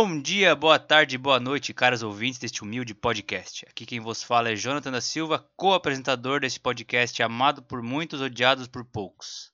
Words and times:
Bom 0.00 0.22
dia, 0.22 0.54
boa 0.54 0.78
tarde, 0.78 1.18
boa 1.18 1.40
noite, 1.40 1.74
caros 1.74 2.04
ouvintes 2.04 2.38
deste 2.38 2.62
humilde 2.62 2.94
podcast. 2.94 3.66
Aqui 3.68 3.84
quem 3.84 3.98
vos 3.98 4.22
fala 4.22 4.48
é 4.48 4.54
Jonathan 4.54 4.92
da 4.92 5.00
Silva, 5.00 5.44
co-apresentador 5.56 6.38
desse 6.38 6.60
podcast 6.60 7.20
amado 7.20 7.64
por 7.64 7.82
muitos, 7.82 8.20
odiados 8.20 8.68
por 8.68 8.84
poucos. 8.84 9.50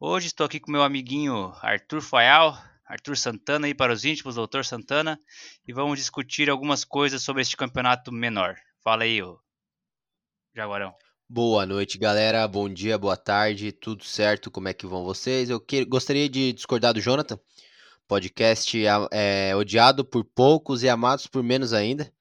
Hoje 0.00 0.26
estou 0.26 0.46
aqui 0.46 0.58
com 0.58 0.72
meu 0.72 0.82
amiguinho 0.82 1.52
Arthur 1.62 2.00
Fayal, 2.02 2.60
Arthur 2.84 3.16
Santana 3.16 3.68
aí 3.68 3.72
para 3.72 3.92
os 3.92 4.04
íntimos, 4.04 4.34
doutor 4.34 4.64
Santana, 4.64 5.16
e 5.64 5.72
vamos 5.72 5.96
discutir 5.96 6.50
algumas 6.50 6.84
coisas 6.84 7.22
sobre 7.22 7.42
este 7.42 7.56
campeonato 7.56 8.10
menor. 8.10 8.56
Fala 8.82 9.04
aí, 9.04 9.22
ô 9.22 9.38
Jaguarão. 10.56 10.92
Boa 11.28 11.64
noite, 11.64 11.98
galera. 11.98 12.48
Bom 12.48 12.68
dia, 12.68 12.98
boa 12.98 13.16
tarde, 13.16 13.70
tudo 13.70 14.02
certo? 14.02 14.50
Como 14.50 14.66
é 14.66 14.74
que 14.74 14.88
vão 14.88 15.04
vocês? 15.04 15.48
Eu 15.48 15.60
que... 15.60 15.84
gostaria 15.84 16.28
de 16.28 16.52
discordar 16.52 16.92
do 16.92 17.00
Jonathan. 17.00 17.38
Podcast 18.06 18.76
é, 19.10 19.54
odiado 19.56 20.04
por 20.04 20.24
poucos 20.24 20.82
e 20.82 20.88
amados 20.88 21.26
por 21.26 21.42
menos 21.42 21.72
ainda. 21.72 22.12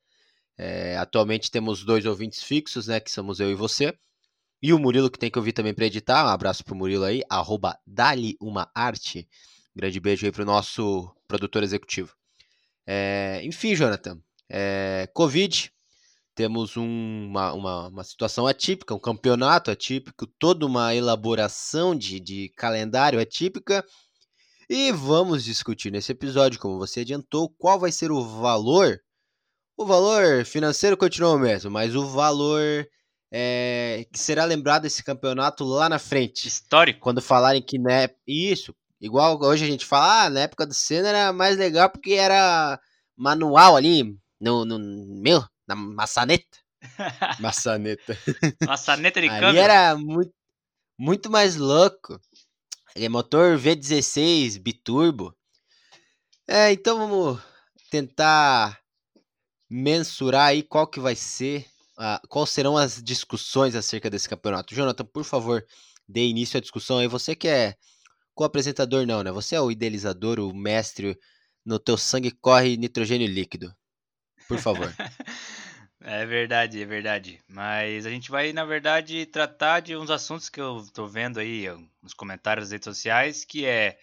É, 0.57 0.97
atualmente 0.97 1.51
temos 1.51 1.83
dois 1.83 2.05
ouvintes 2.05 2.43
fixos, 2.43 2.87
né? 2.87 2.99
Que 2.99 3.11
somos 3.11 3.39
eu 3.39 3.51
e 3.51 3.55
você. 3.55 3.93
E 4.61 4.71
o 4.71 4.79
Murilo, 4.79 5.11
que 5.11 5.19
tem 5.19 5.29
que 5.29 5.37
ouvir 5.37 5.51
também 5.51 5.73
para 5.73 5.85
editar. 5.85 6.25
Um 6.25 6.29
abraço 6.29 6.63
pro 6.63 6.75
Murilo 6.75 7.03
aí, 7.03 7.21
arroba 7.29 7.77
Dali 7.85 8.37
Uma 8.39 8.71
Arte. 8.73 9.27
grande 9.75 9.99
beijo 9.99 10.25
aí 10.25 10.31
pro 10.31 10.45
nosso 10.45 11.13
produtor 11.27 11.63
executivo. 11.63 12.15
É, 12.87 13.41
enfim, 13.43 13.75
Jonathan. 13.75 14.21
É, 14.49 15.09
Covid, 15.13 15.69
temos 16.35 16.77
um, 16.77 17.27
uma, 17.27 17.53
uma, 17.53 17.87
uma, 17.87 18.03
situação 18.03 18.47
atípica, 18.47 18.95
um 18.95 18.99
campeonato 18.99 19.69
atípico, 19.69 20.25
toda 20.25 20.65
uma 20.65 20.95
elaboração 20.95 21.95
de, 21.95 22.19
de 22.19 22.49
calendário 22.55 23.19
atípica. 23.19 23.85
E 24.75 24.91
vamos 24.91 25.43
discutir 25.43 25.91
nesse 25.91 26.11
episódio, 26.11 26.59
como 26.59 26.79
você 26.79 27.01
adiantou, 27.01 27.47
qual 27.47 27.79
vai 27.79 27.91
ser 27.91 28.11
o 28.11 28.23
valor. 28.23 28.99
O 29.77 29.85
valor 29.85 30.43
financeiro 30.45 30.97
continua 30.97 31.35
o 31.35 31.37
mesmo, 31.37 31.69
mas 31.69 31.95
o 31.95 32.07
valor 32.07 32.83
é, 33.31 34.03
que 34.11 34.17
será 34.17 34.45
lembrado 34.45 34.81
desse 34.81 35.03
campeonato 35.03 35.63
lá 35.63 35.87
na 35.87 35.99
frente. 35.99 36.47
Histórico. 36.47 37.01
Quando 37.01 37.21
falarem 37.21 37.61
que 37.61 37.77
né, 37.77 38.09
isso, 38.25 38.75
igual 38.99 39.39
hoje 39.43 39.63
a 39.63 39.67
gente 39.67 39.85
fala, 39.85 40.23
ah, 40.23 40.29
na 40.31 40.39
época 40.39 40.65
do 40.65 40.73
Senna 40.73 41.09
era 41.09 41.31
mais 41.31 41.55
legal 41.55 41.87
porque 41.91 42.13
era 42.13 42.79
manual 43.15 43.75
ali, 43.75 44.17
no, 44.41 44.65
no 44.65 44.79
meu, 45.21 45.43
na 45.67 45.75
maçaneta. 45.75 46.57
maçaneta. 47.39 48.17
maçaneta 48.65 49.21
de 49.21 49.27
câmbio. 49.27 49.61
era 49.61 49.95
muito, 49.95 50.33
muito 50.97 51.29
mais 51.29 51.57
louco. 51.57 52.19
Ele 52.95 53.05
é 53.05 53.09
motor 53.09 53.57
V16 53.57 54.59
biturbo. 54.59 55.35
É, 56.47 56.71
então 56.71 56.97
vamos 56.97 57.41
tentar 57.89 58.79
mensurar 59.69 60.47
aí 60.47 60.61
qual 60.61 60.85
que 60.85 60.99
vai 60.99 61.15
ser, 61.15 61.65
uh, 61.97 62.27
quais 62.27 62.49
serão 62.51 62.77
as 62.77 63.01
discussões 63.01 63.75
acerca 63.75 64.09
desse 64.09 64.29
campeonato. 64.29 64.75
Jonathan, 64.75 65.05
por 65.05 65.23
favor, 65.23 65.65
dê 66.07 66.27
início 66.27 66.57
à 66.57 66.61
discussão 66.61 66.99
aí. 66.99 67.07
Você 67.07 67.35
que 67.35 67.47
é 67.47 67.75
co-apresentador 68.35 69.05
não, 69.07 69.23
né? 69.23 69.31
Você 69.31 69.55
é 69.55 69.61
o 69.61 69.71
idealizador, 69.71 70.39
o 70.39 70.53
mestre, 70.53 71.17
no 71.65 71.79
teu 71.79 71.97
sangue 71.97 72.29
corre 72.29 72.77
nitrogênio 72.77 73.27
líquido. 73.27 73.73
Por 74.47 74.59
favor. 74.59 74.93
É 76.05 76.25
verdade, 76.25 76.81
é 76.81 76.85
verdade. 76.85 77.39
Mas 77.47 78.05
a 78.05 78.09
gente 78.09 78.29
vai, 78.29 78.51
na 78.51 78.65
verdade, 78.65 79.25
tratar 79.25 79.79
de 79.79 79.95
uns 79.95 80.11
assuntos 80.11 80.49
que 80.49 80.59
eu 80.59 80.85
tô 80.93 81.07
vendo 81.07 81.39
aí 81.39 81.65
nos 82.01 82.13
comentários 82.13 82.65
das 82.65 82.71
redes 82.73 82.85
sociais, 82.85 83.45
que 83.45 83.65
é 83.65 83.97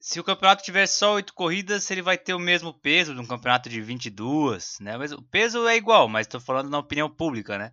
se 0.00 0.18
o 0.18 0.24
campeonato 0.24 0.64
tiver 0.64 0.86
só 0.86 1.14
oito 1.14 1.32
corridas, 1.32 1.88
ele 1.90 2.02
vai 2.02 2.18
ter 2.18 2.34
o 2.34 2.40
mesmo 2.40 2.74
peso 2.74 3.14
de 3.14 3.20
um 3.20 3.26
campeonato 3.26 3.68
de 3.68 3.80
22, 3.80 4.78
né? 4.80 4.96
Mas 4.96 5.12
o 5.12 5.22
peso 5.22 5.66
é 5.68 5.76
igual, 5.76 6.08
mas 6.08 6.26
estou 6.26 6.40
falando 6.40 6.68
na 6.68 6.78
opinião 6.78 7.08
pública, 7.08 7.56
né? 7.56 7.72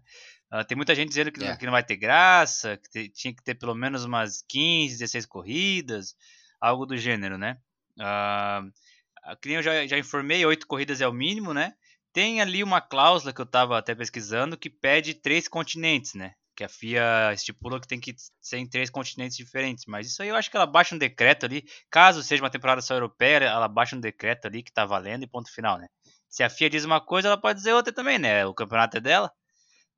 Uh, 0.51 0.63
tem 0.63 0.75
muita 0.75 0.93
gente 0.93 1.09
dizendo 1.09 1.31
que, 1.31 1.43
é. 1.43 1.57
que, 1.57 1.65
não 1.65 1.71
vai 1.71 1.83
ter 1.83 1.95
graça, 1.95 2.77
que 2.77 2.89
te, 2.89 3.09
tinha 3.09 3.33
que 3.33 3.43
ter 3.43 3.55
pelo 3.55 3.73
menos 3.73 4.05
umas 4.05 4.43
15, 4.47 4.99
16 4.99 5.25
corridas, 5.25 6.15
algo 6.61 6.85
do 6.85 6.95
gênero, 6.95 7.35
né? 7.35 7.57
Uh, 7.97 9.35
que 9.41 9.47
nem 9.47 9.57
eu 9.57 9.63
já, 9.63 9.87
já 9.87 9.97
informei, 9.97 10.45
oito 10.45 10.67
corridas 10.67 11.01
é 11.01 11.07
o 11.07 11.13
mínimo, 11.13 11.51
né? 11.51 11.73
Tem 12.13 12.39
ali 12.39 12.63
uma 12.63 12.79
cláusula 12.79 13.33
que 13.33 13.41
eu 13.41 13.45
estava 13.45 13.77
até 13.77 13.95
pesquisando 13.95 14.57
que 14.57 14.69
pede 14.69 15.15
três 15.15 15.47
continentes, 15.47 16.13
né? 16.13 16.33
Que 16.55 16.63
a 16.63 16.69
FIA 16.69 17.33
estipula 17.33 17.81
que 17.81 17.87
tem 17.87 17.99
que 17.99 18.13
ser 18.39 18.57
em 18.57 18.69
três 18.69 18.91
continentes 18.91 19.35
diferentes. 19.35 19.85
Mas 19.87 20.07
isso 20.07 20.21
aí 20.21 20.29
eu 20.29 20.35
acho 20.35 20.51
que 20.51 20.55
ela 20.55 20.67
baixa 20.67 20.93
um 20.93 20.99
decreto 20.99 21.47
ali. 21.47 21.65
Caso 21.89 22.21
seja 22.21 22.43
uma 22.43 22.51
temporada 22.51 22.81
só 22.81 22.93
europeia, 22.93 23.45
ela 23.45 23.67
baixa 23.67 23.95
um 23.95 23.99
decreto 23.99 24.45
ali 24.45 24.61
que 24.61 24.71
tá 24.71 24.85
valendo 24.85 25.23
e 25.23 25.27
ponto 25.27 25.51
final, 25.51 25.79
né? 25.79 25.87
Se 26.29 26.43
a 26.43 26.49
FIA 26.49 26.69
diz 26.69 26.85
uma 26.85 27.01
coisa, 27.01 27.27
ela 27.27 27.37
pode 27.37 27.57
dizer 27.57 27.73
outra 27.73 27.91
também, 27.91 28.19
né? 28.19 28.45
O 28.45 28.53
campeonato 28.53 28.97
é 28.97 29.01
dela. 29.01 29.31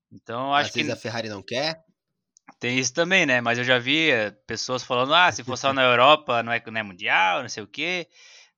Então 0.09 0.53
acho 0.53 0.69
Às 0.69 0.73
que. 0.73 0.79
Às 0.79 0.85
vezes 0.87 0.97
a 0.97 1.01
Ferrari 1.01 1.27
não 1.27 1.43
quer. 1.43 1.83
Tem 2.59 2.79
isso 2.79 2.93
também, 2.93 3.25
né? 3.25 3.41
Mas 3.41 3.57
eu 3.57 3.63
já 3.63 3.77
vi 3.77 4.11
eh, 4.11 4.31
pessoas 4.47 4.83
falando: 4.83 5.13
ah, 5.13 5.31
se 5.31 5.43
for 5.43 5.57
só 5.57 5.73
na 5.73 5.83
Europa, 5.83 6.41
não 6.41 6.51
é, 6.51 6.63
não 6.65 6.79
é 6.79 6.83
mundial, 6.83 7.41
não 7.41 7.49
sei 7.49 7.63
o 7.63 7.67
quê. 7.67 8.07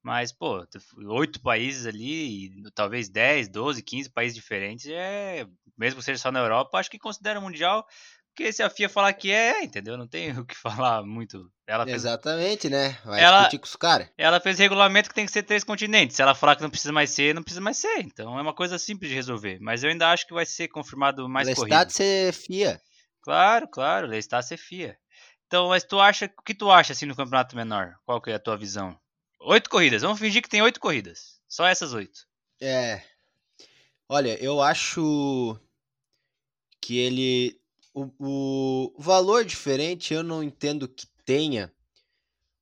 Mas, 0.07 0.31
pô, 0.31 0.65
oito 1.09 1.41
países 1.41 1.85
ali, 1.85 2.49
talvez 2.73 3.09
10, 3.09 3.49
12, 3.49 3.83
15 3.83 4.09
países 4.09 4.33
diferentes, 4.33 4.85
é, 4.87 5.45
mesmo 5.77 5.99
que 5.99 6.05
seja 6.05 6.17
só 6.17 6.31
na 6.31 6.39
Europa, 6.39 6.77
acho 6.77 6.89
que 6.89 6.97
considera 6.97 7.41
mundial, 7.41 7.85
porque 8.33 8.53
se 8.53 8.63
a 8.63 8.69
FIA 8.69 8.87
falar 8.87 9.11
que 9.11 9.29
é, 9.29 9.61
entendeu? 9.61 9.97
Não 9.97 10.07
tem 10.07 10.31
o 10.39 10.45
que 10.45 10.55
falar 10.55 11.03
muito. 11.03 11.51
Ela 11.67 11.83
fez... 11.83 11.97
Exatamente, 11.97 12.69
né? 12.69 12.97
Vai 13.03 13.21
ela, 13.21 13.39
discutir 13.39 13.59
com 13.59 13.65
os 13.65 13.75
caras. 13.75 14.07
Ela 14.17 14.39
fez 14.39 14.57
regulamento 14.57 15.09
que 15.09 15.15
tem 15.15 15.25
que 15.25 15.31
ser 15.31 15.43
três 15.43 15.65
continentes. 15.65 16.15
Se 16.15 16.21
ela 16.21 16.33
falar 16.33 16.55
que 16.55 16.61
não 16.63 16.69
precisa 16.69 16.93
mais 16.93 17.09
ser, 17.09 17.35
não 17.35 17.43
precisa 17.43 17.59
mais 17.59 17.75
ser. 17.75 17.99
Então 17.99 18.39
é 18.39 18.41
uma 18.41 18.53
coisa 18.53 18.79
simples 18.79 19.09
de 19.09 19.15
resolver. 19.15 19.59
Mas 19.59 19.83
eu 19.83 19.89
ainda 19.89 20.09
acho 20.09 20.25
que 20.25 20.33
vai 20.33 20.45
ser 20.45 20.69
confirmado 20.69 21.27
mais 21.27 21.49
Lestat 21.49 21.69
corrida. 21.69 21.89
ser 21.89 22.31
FIA. 22.31 22.81
Claro, 23.21 23.67
claro, 23.67 24.07
Lestat 24.07 24.45
ser 24.45 24.55
FIA. 24.55 24.97
Então, 25.47 25.67
mas 25.67 25.83
tu 25.83 25.99
acha, 25.99 26.31
o 26.39 26.43
que 26.43 26.55
tu 26.55 26.71
acha 26.71 26.93
assim 26.93 27.05
no 27.05 27.15
campeonato 27.15 27.57
menor? 27.57 27.95
Qual 28.05 28.21
que 28.21 28.31
é 28.31 28.35
a 28.35 28.39
tua 28.39 28.55
visão? 28.55 28.97
Oito 29.39 29.69
corridas. 29.69 30.01
Vamos 30.01 30.19
fingir 30.19 30.41
que 30.41 30.49
tem 30.49 30.61
oito 30.61 30.79
corridas. 30.79 31.39
Só 31.47 31.65
essas 31.65 31.93
oito. 31.93 32.27
É. 32.61 33.01
Olha, 34.09 34.41
eu 34.43 34.61
acho 34.61 35.59
que 36.81 36.97
ele. 36.97 37.59
O, 37.93 38.93
o 38.95 39.01
valor 39.01 39.43
diferente 39.43 40.13
eu 40.13 40.21
não 40.21 40.43
entendo 40.43 40.87
que 40.87 41.07
tenha, 41.25 41.73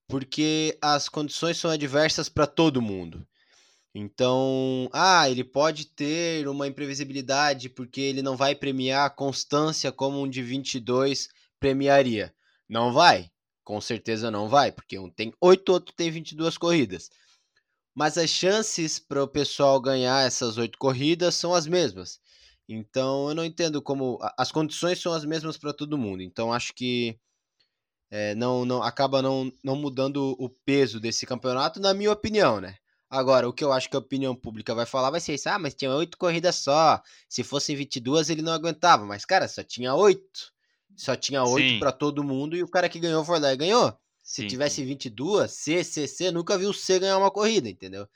porque 0.08 0.78
as 0.82 1.10
condições 1.10 1.58
são 1.58 1.70
adversas 1.70 2.30
para 2.30 2.48
todo 2.48 2.82
mundo. 2.82 3.28
Então, 3.94 4.90
ah, 4.92 5.30
ele 5.30 5.44
pode 5.44 5.86
ter 5.88 6.48
uma 6.48 6.68
imprevisibilidade 6.68 7.70
porque 7.70 8.02
ele 8.02 8.22
não 8.22 8.36
vai 8.36 8.54
premiar 8.54 9.06
a 9.06 9.10
constância 9.10 9.92
como 9.92 10.22
um 10.22 10.28
de 10.28 10.42
22 10.42 11.30
premiaria. 11.60 12.34
Não 12.68 12.92
vai. 12.92 13.32
Com 13.66 13.82
certeza 13.82 14.32
não 14.32 14.48
vai, 14.48 14.72
porque 14.72 14.98
um 14.98 15.10
tem 15.10 15.34
8, 15.42 15.70
outro 15.74 15.94
tem 15.96 16.10
22 16.12 16.58
corridas. 16.58 17.10
Mas 17.96 18.18
as 18.18 18.30
chances 18.30 19.00
para 19.00 19.24
o 19.24 19.28
pessoal 19.28 19.82
ganhar 19.82 20.26
essas 20.26 20.58
oito 20.58 20.78
corridas 20.78 21.36
são 21.36 21.54
as 21.54 21.68
mesmas. 21.68 22.20
Então 22.70 23.30
eu 23.30 23.36
não 23.36 23.46
entendo 23.46 23.82
como. 23.82 24.20
As 24.38 24.52
condições 24.52 25.02
são 25.02 25.14
as 25.14 25.26
mesmas 25.26 25.58
para 25.58 25.74
todo 25.74 25.98
mundo. 25.98 26.22
Então 26.24 26.54
acho 26.54 26.74
que 26.74 27.20
é, 28.12 28.36
não, 28.36 28.66
não 28.66 28.84
acaba 28.84 29.22
não, 29.22 29.52
não 29.64 29.76
mudando 29.76 30.36
o 30.40 30.50
peso 30.50 31.00
desse 31.00 31.26
campeonato, 31.26 31.80
na 31.80 31.94
minha 31.94 32.12
opinião, 32.12 32.62
né? 32.62 32.78
Agora, 33.10 33.48
o 33.48 33.54
que 33.54 33.64
eu 33.64 33.72
acho 33.72 33.90
que 33.90 33.96
a 33.96 34.00
opinião 34.00 34.36
pública 34.36 34.76
vai 34.76 34.86
falar 34.86 35.10
vai 35.12 35.20
ser 35.20 35.36
isso. 35.36 35.50
Ah, 35.50 35.60
mas 35.60 35.76
tinha 35.76 35.94
oito 35.96 36.18
corridas 36.18 36.56
só. 36.56 37.02
Se 37.30 37.44
fossem 37.44 37.76
22, 37.76 38.30
ele 38.30 38.42
não 38.42 38.54
aguentava. 38.54 39.06
Mas, 39.06 39.26
cara, 39.26 39.48
só 39.48 39.64
tinha 39.64 39.94
oito. 39.96 40.55
Só 40.96 41.16
tinha 41.16 41.44
oito 41.44 41.80
para 41.80 41.92
todo 41.92 42.24
mundo 42.24 42.56
e 42.56 42.64
o 42.64 42.68
cara 42.70 42.90
que 42.90 43.00
ganhou 43.00 43.24
foi 43.26 43.40
lá 43.40 43.54
e 43.54 43.58
ganhou. 43.58 43.98
Se 44.24 44.42
sim, 44.42 44.48
tivesse 44.48 44.78
sim. 44.78 44.86
22, 44.86 45.52
C, 45.52 45.84
C, 45.84 46.08
C, 46.08 46.32
nunca 46.32 46.58
viu 46.58 46.74
C 46.74 47.00
ganhar 47.00 47.18
uma 47.18 47.32
corrida, 47.32 47.70
entendeu? 47.70 48.08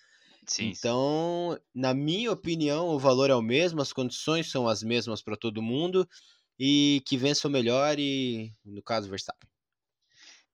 Sim, 0.48 0.70
então, 0.70 1.56
sim. 1.56 1.62
na 1.76 1.94
minha 1.94 2.32
opinião, 2.32 2.88
o 2.88 3.00
valor 3.00 3.30
é 3.30 3.36
o 3.36 3.42
mesmo, 3.42 3.82
as 3.82 3.94
condições 3.94 4.50
são 4.50 4.68
as 4.68 4.82
mesmas 4.82 5.22
para 5.22 5.38
todo 5.38 5.62
mundo 5.62 6.08
e 6.58 7.02
que 7.06 7.18
vença 7.18 7.48
o 7.48 7.52
melhor 7.52 8.00
e, 8.00 8.52
no 8.66 8.82
caso, 8.82 9.10
Verstappen. 9.10 9.48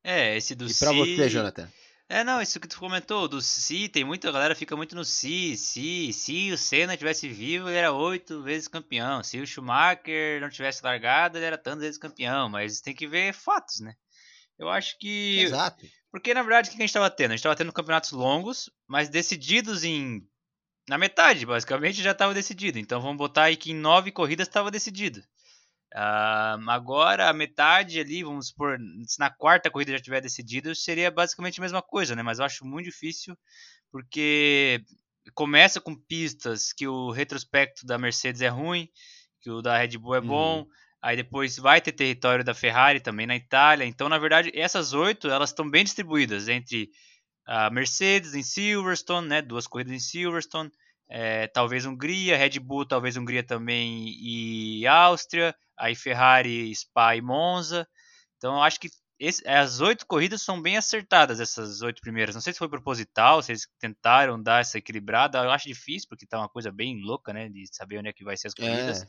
É, 0.03 0.35
esse 0.37 0.53
do 0.53 0.67
E 0.67 0.73
para 0.73 0.91
você, 0.91 1.29
Jonathan? 1.29 1.71
É, 2.07 2.23
não, 2.23 2.39
isso 2.39 2.59
que 2.59 2.67
tu 2.67 2.77
comentou, 2.77 3.27
do 3.27 3.41
si, 3.41 3.89
tem 3.89 4.03
muita 4.03 4.31
galera 4.31 4.53
fica 4.53 4.75
muito 4.75 4.95
no 4.95 5.03
si, 5.03 5.57
si, 5.57 6.13
se 6.13 6.51
o 6.51 6.57
Senna 6.57 6.95
tivesse 6.95 7.27
vivo, 7.27 7.67
ele 7.67 7.77
era 7.77 7.91
oito 7.91 8.43
vezes 8.43 8.67
campeão. 8.67 9.23
Se 9.23 9.39
o 9.39 9.47
Schumacher 9.47 10.39
não 10.39 10.49
tivesse 10.49 10.83
largado, 10.83 11.37
ele 11.37 11.45
era 11.45 11.57
tantas 11.57 11.81
vezes 11.81 11.97
campeão. 11.97 12.47
Mas 12.47 12.79
tem 12.79 12.93
que 12.93 13.07
ver 13.07 13.33
fatos, 13.33 13.79
né? 13.79 13.95
Eu 14.57 14.69
acho 14.69 14.97
que. 14.99 15.39
Exato. 15.39 15.85
Porque 16.11 16.33
na 16.33 16.43
verdade 16.43 16.69
o 16.69 16.71
que 16.71 16.77
a 16.77 16.81
gente 16.81 16.89
estava 16.89 17.09
tendo? 17.09 17.31
A 17.31 17.33
gente 17.33 17.39
estava 17.39 17.55
tendo 17.55 17.73
campeonatos 17.73 18.11
longos, 18.11 18.69
mas 18.87 19.09
decididos 19.09 19.83
em. 19.83 20.25
Na 20.87 20.99
metade, 20.99 21.43
basicamente, 21.47 22.03
já 22.03 22.11
estava 22.11 22.35
decidido. 22.35 22.77
Então 22.77 23.01
vamos 23.01 23.17
botar 23.17 23.45
aí 23.45 23.57
que 23.57 23.71
em 23.71 23.75
nove 23.75 24.11
corridas 24.11 24.47
estava 24.47 24.69
decidido. 24.69 25.23
Uh, 25.95 26.59
agora, 26.69 27.29
a 27.29 27.33
metade 27.33 28.01
ali, 28.01 28.21
vamos 28.21 28.49
supor, 28.49 28.77
se 29.07 29.17
na 29.17 29.29
quarta 29.29 29.71
corrida 29.71 29.93
já 29.93 29.99
tiver 29.99 30.19
decidido, 30.19 30.75
seria 30.75 31.09
basicamente 31.09 31.61
a 31.61 31.63
mesma 31.63 31.81
coisa, 31.81 32.13
né? 32.13 32.21
Mas 32.21 32.37
eu 32.37 32.43
acho 32.43 32.65
muito 32.65 32.87
difícil, 32.87 33.33
porque 33.93 34.83
começa 35.33 35.79
com 35.79 35.95
pistas 35.95 36.73
que 36.73 36.85
o 36.85 37.11
retrospecto 37.11 37.85
da 37.85 37.97
Mercedes 37.97 38.41
é 38.41 38.49
ruim, 38.49 38.89
que 39.39 39.49
o 39.49 39.61
da 39.61 39.77
Red 39.77 39.97
Bull 39.97 40.15
é 40.15 40.21
bom, 40.21 40.59
uhum. 40.59 40.67
aí 41.01 41.15
depois 41.15 41.55
vai 41.55 41.79
ter 41.79 41.93
território 41.93 42.43
da 42.43 42.53
Ferrari 42.53 42.99
também 42.99 43.25
na 43.25 43.37
Itália. 43.37 43.85
Então, 43.85 44.09
na 44.09 44.17
verdade, 44.17 44.51
essas 44.53 44.91
oito 44.91 45.29
elas 45.29 45.51
estão 45.51 45.69
bem 45.69 45.85
distribuídas 45.85 46.49
entre 46.49 46.89
a 47.45 47.69
Mercedes 47.69 48.33
em 48.33 48.43
Silverstone, 48.43 49.29
né, 49.29 49.41
duas 49.41 49.65
corridas 49.65 49.93
em 49.93 49.99
Silverstone, 49.99 50.69
é, 51.09 51.47
talvez 51.47 51.85
Hungria, 51.85 52.37
Red 52.37 52.59
Bull, 52.59 52.85
talvez 52.85 53.17
Hungria 53.17 53.43
também 53.43 54.07
e 54.19 54.87
Áustria, 54.87 55.55
aí 55.77 55.95
Ferrari, 55.95 56.73
Spa 56.73 57.15
e 57.15 57.21
Monza. 57.21 57.87
Então, 58.37 58.61
acho 58.61 58.79
que 58.79 58.89
esse, 59.17 59.47
as 59.47 59.79
oito 59.79 60.05
corridas 60.05 60.41
são 60.41 60.61
bem 60.61 60.77
acertadas, 60.77 61.39
essas 61.39 61.81
oito 61.81 62.01
primeiras. 62.01 62.35
Não 62.35 62.41
sei 62.41 62.51
se 62.51 62.59
foi 62.59 62.67
proposital, 62.67 63.41
se 63.41 63.51
eles 63.51 63.67
tentaram 63.79 64.41
dar 64.41 64.61
essa 64.61 64.77
equilibrada. 64.77 65.37
Eu 65.37 65.51
acho 65.51 65.67
difícil, 65.67 66.09
porque 66.09 66.25
tá 66.25 66.37
uma 66.37 66.49
coisa 66.49 66.71
bem 66.71 67.01
louca, 67.01 67.31
né? 67.31 67.47
De 67.47 67.65
saber 67.73 67.97
onde 67.97 68.09
é 68.09 68.13
que 68.13 68.25
vai 68.25 68.35
ser 68.35 68.47
as 68.47 68.53
corridas. 68.53 69.03
É. 69.03 69.07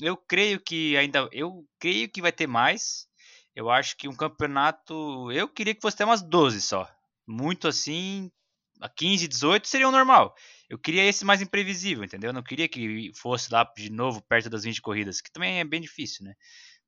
Eu 0.00 0.16
creio 0.16 0.58
que 0.58 0.96
ainda. 0.96 1.28
Eu 1.30 1.64
creio 1.78 2.08
que 2.08 2.22
vai 2.22 2.32
ter 2.32 2.46
mais. 2.46 3.06
Eu 3.54 3.70
acho 3.70 3.96
que 3.96 4.08
um 4.08 4.16
campeonato. 4.16 5.30
Eu 5.30 5.48
queria 5.48 5.74
que 5.74 5.80
fosse 5.82 5.94
até 5.94 6.04
umas 6.04 6.22
12 6.22 6.60
só. 6.60 6.90
Muito 7.26 7.68
assim. 7.68 8.32
A 8.80 8.88
15, 8.88 9.28
18 9.28 9.68
seria 9.68 9.88
o 9.88 9.92
normal. 9.92 10.34
Eu 10.68 10.78
queria 10.78 11.04
esse 11.04 11.24
mais 11.24 11.42
imprevisível, 11.42 12.04
entendeu? 12.04 12.28
Eu 12.28 12.34
não 12.34 12.42
queria 12.42 12.68
que 12.68 13.10
fosse 13.14 13.52
lá 13.52 13.70
de 13.76 13.90
novo 13.90 14.22
perto 14.22 14.48
das 14.48 14.64
20 14.64 14.80
corridas, 14.80 15.20
que 15.20 15.30
também 15.30 15.60
é 15.60 15.64
bem 15.64 15.80
difícil, 15.80 16.24
né? 16.24 16.34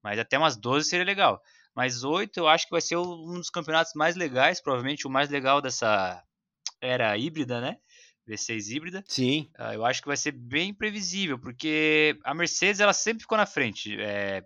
Mas 0.03 0.19
até 0.19 0.39
umas 0.39 0.57
12 0.57 0.89
seria 0.89 1.05
legal. 1.05 1.41
Mas 1.75 2.05
8 2.05 2.37
eu 2.39 2.49
acho 2.49 2.67
que 2.67 2.73
vai 2.73 2.81
ser 2.81 2.97
um 2.97 3.35
dos 3.35 3.51
campeonatos 3.51 3.93
mais 3.95 4.17
legais, 4.17 4.61
provavelmente 4.61 5.07
o 5.07 5.11
mais 5.11 5.31
legal 5.31 5.61
dessa 5.61 6.23
era 6.81 7.17
híbrida, 7.17 7.61
né? 7.61 7.77
V6 8.29 8.75
híbrida. 8.75 9.05
Sim. 9.07 9.51
Uh, 9.59 9.75
eu 9.75 9.85
acho 9.85 10.01
que 10.01 10.09
vai 10.09 10.17
ser 10.17 10.33
bem 10.33 10.73
previsível, 10.73 11.39
porque 11.39 12.19
a 12.25 12.35
Mercedes 12.35 12.81
ela 12.81 12.93
sempre 12.93 13.23
ficou 13.23 13.39
na 13.39 13.47
frente. 13.47 14.01
É... 14.01 14.43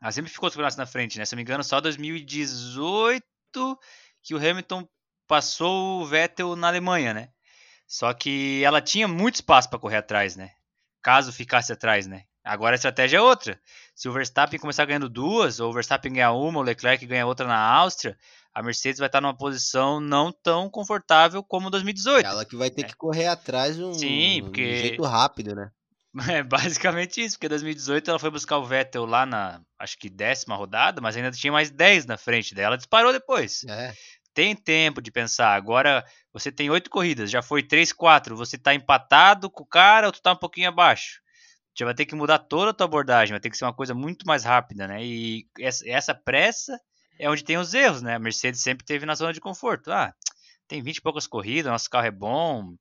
Ela 0.00 0.12
sempre 0.12 0.30
ficou 0.30 0.48
os 0.48 0.76
na 0.76 0.86
frente, 0.86 1.18
né? 1.18 1.24
Se 1.24 1.34
não 1.34 1.38
me 1.38 1.42
engano, 1.42 1.64
só 1.64 1.80
2018 1.80 3.24
que 4.22 4.34
o 4.34 4.38
Hamilton 4.38 4.88
passou 5.28 6.00
o 6.00 6.06
Vettel 6.06 6.56
na 6.56 6.68
Alemanha, 6.68 7.14
né? 7.14 7.28
Só 7.86 8.12
que 8.12 8.62
ela 8.64 8.80
tinha 8.80 9.06
muito 9.06 9.36
espaço 9.36 9.68
para 9.70 9.78
correr 9.78 9.98
atrás, 9.98 10.34
né? 10.34 10.50
Caso 11.02 11.32
ficasse 11.32 11.72
atrás, 11.72 12.06
né? 12.06 12.24
Agora 12.42 12.74
a 12.74 12.76
estratégia 12.76 13.18
é 13.18 13.20
outra. 13.20 13.60
Se 13.94 14.08
o 14.08 14.12
Verstappen 14.12 14.58
começar 14.58 14.86
ganhando 14.86 15.08
duas, 15.08 15.60
ou 15.60 15.70
o 15.70 15.72
Verstappen 15.72 16.12
ganhar 16.12 16.32
uma, 16.32 16.60
o 16.60 16.62
Leclerc 16.62 17.04
ganha 17.06 17.26
outra 17.26 17.46
na 17.46 17.58
Áustria, 17.58 18.16
a 18.54 18.62
Mercedes 18.62 18.98
vai 18.98 19.06
estar 19.08 19.20
numa 19.20 19.36
posição 19.36 20.00
não 20.00 20.32
tão 20.32 20.68
confortável 20.68 21.42
como 21.42 21.70
2018. 21.70 22.26
Ela 22.26 22.44
que 22.44 22.56
vai 22.56 22.70
ter 22.70 22.82
é. 22.82 22.84
que 22.84 22.96
correr 22.96 23.26
atrás 23.26 23.78
um, 23.78 23.92
Sim, 23.92 24.42
porque... 24.44 24.62
um 24.62 24.76
jeito 24.76 25.02
rápido, 25.04 25.54
né? 25.54 25.70
É 26.38 26.42
basicamente 26.42 27.22
isso, 27.22 27.36
porque 27.36 27.48
2018 27.48 28.10
ela 28.10 28.18
foi 28.18 28.30
buscar 28.30 28.58
o 28.58 28.64
Vettel 28.64 29.04
lá 29.04 29.24
na, 29.26 29.60
acho 29.78 29.98
que 29.98 30.08
décima 30.08 30.56
rodada, 30.56 31.00
mas 31.00 31.16
ainda 31.16 31.30
tinha 31.30 31.52
mais 31.52 31.70
10 31.70 32.06
na 32.06 32.16
frente 32.16 32.54
dela, 32.54 32.76
disparou 32.76 33.12
depois. 33.12 33.64
É. 33.68 33.92
Tem 34.38 34.54
tempo 34.54 35.02
de 35.02 35.10
pensar. 35.10 35.56
Agora 35.56 36.04
você 36.32 36.52
tem 36.52 36.70
oito 36.70 36.88
corridas, 36.90 37.28
já 37.28 37.42
foi 37.42 37.60
3, 37.60 37.92
4, 37.92 38.36
você 38.36 38.56
tá 38.56 38.72
empatado 38.72 39.50
com 39.50 39.64
o 39.64 39.66
cara 39.66 40.06
ou 40.06 40.12
tu 40.12 40.22
tá 40.22 40.30
um 40.30 40.36
pouquinho 40.36 40.68
abaixo 40.68 41.20
já 41.76 41.84
vai 41.84 41.94
ter 41.94 42.06
que 42.06 42.14
mudar 42.14 42.38
toda 42.38 42.70
a 42.70 42.74
tua 42.74 42.86
abordagem, 42.86 43.32
vai 43.32 43.40
ter 43.40 43.50
que 43.50 43.56
ser 43.56 43.64
uma 43.64 43.74
coisa 43.74 43.94
muito 43.94 44.26
mais 44.26 44.42
rápida, 44.42 44.88
né? 44.88 45.04
E 45.04 45.46
essa 45.86 46.12
pressa 46.12 46.76
é 47.18 47.30
onde 47.30 47.44
tem 47.44 47.56
os 47.56 47.72
erros, 47.72 48.02
né? 48.02 48.16
A 48.16 48.18
Mercedes 48.18 48.60
sempre 48.60 48.84
teve 48.84 49.06
na 49.06 49.14
zona 49.14 49.32
de 49.32 49.40
conforto. 49.40 49.92
Ah, 49.92 50.12
tem 50.66 50.82
20 50.82 50.96
e 50.96 51.02
poucas 51.02 51.28
corridas, 51.28 51.70
nosso 51.70 51.88
carro 51.88 52.06
é 52.06 52.10
bom, 52.10 52.74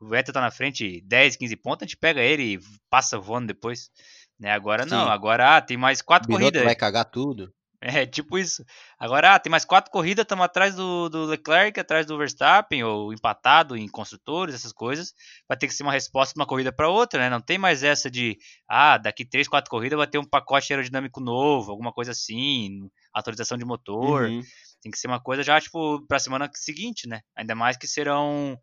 o 0.00 0.08
Vettel 0.08 0.32
tá 0.32 0.40
na 0.40 0.50
frente 0.50 1.02
10, 1.02 1.36
15 1.36 1.56
pontos, 1.56 1.82
a 1.82 1.86
gente 1.86 1.98
pega 1.98 2.22
ele 2.22 2.54
e 2.54 2.60
passa 2.88 3.18
voando 3.18 3.48
depois. 3.48 3.90
Né? 4.38 4.50
Agora 4.50 4.84
Sim. 4.84 4.90
não, 4.90 5.10
agora 5.10 5.56
ah, 5.56 5.60
tem 5.60 5.76
mais 5.76 6.00
quatro 6.00 6.28
corridas. 6.28 6.62
vai 6.62 6.76
cagar 6.76 7.04
tudo. 7.04 7.52
É, 7.82 8.04
tipo 8.04 8.36
isso. 8.36 8.62
Agora, 8.98 9.34
ah, 9.34 9.38
tem 9.38 9.50
mais 9.50 9.64
quatro 9.64 9.90
corridas, 9.90 10.24
estamos 10.24 10.44
atrás 10.44 10.74
do, 10.74 11.08
do, 11.08 11.24
Leclerc, 11.24 11.80
atrás 11.80 12.04
do 12.04 12.18
Verstappen, 12.18 12.84
ou 12.84 13.10
empatado 13.10 13.74
em 13.74 13.88
construtores, 13.88 14.54
essas 14.54 14.72
coisas. 14.72 15.14
Vai 15.48 15.56
ter 15.56 15.66
que 15.66 15.72
ser 15.72 15.82
uma 15.82 15.92
resposta 15.92 16.34
de 16.34 16.40
uma 16.40 16.46
corrida 16.46 16.70
para 16.70 16.90
outra, 16.90 17.20
né? 17.20 17.30
Não 17.30 17.40
tem 17.40 17.56
mais 17.56 17.82
essa 17.82 18.10
de, 18.10 18.36
ah, 18.68 18.98
daqui 18.98 19.24
três, 19.24 19.48
quatro 19.48 19.70
corridas 19.70 19.96
vai 19.96 20.06
ter 20.06 20.18
um 20.18 20.28
pacote 20.28 20.70
aerodinâmico 20.72 21.20
novo, 21.20 21.70
alguma 21.70 21.92
coisa 21.92 22.10
assim, 22.10 22.90
atualização 23.14 23.56
de 23.56 23.64
motor. 23.64 24.24
Uhum. 24.24 24.42
Tem 24.82 24.92
que 24.92 24.98
ser 24.98 25.08
uma 25.08 25.20
coisa 25.20 25.42
já, 25.42 25.58
tipo, 25.58 26.06
pra 26.06 26.18
semana 26.18 26.50
seguinte, 26.54 27.08
né? 27.08 27.22
Ainda 27.34 27.54
mais 27.54 27.78
que 27.78 27.86
serão 27.86 28.58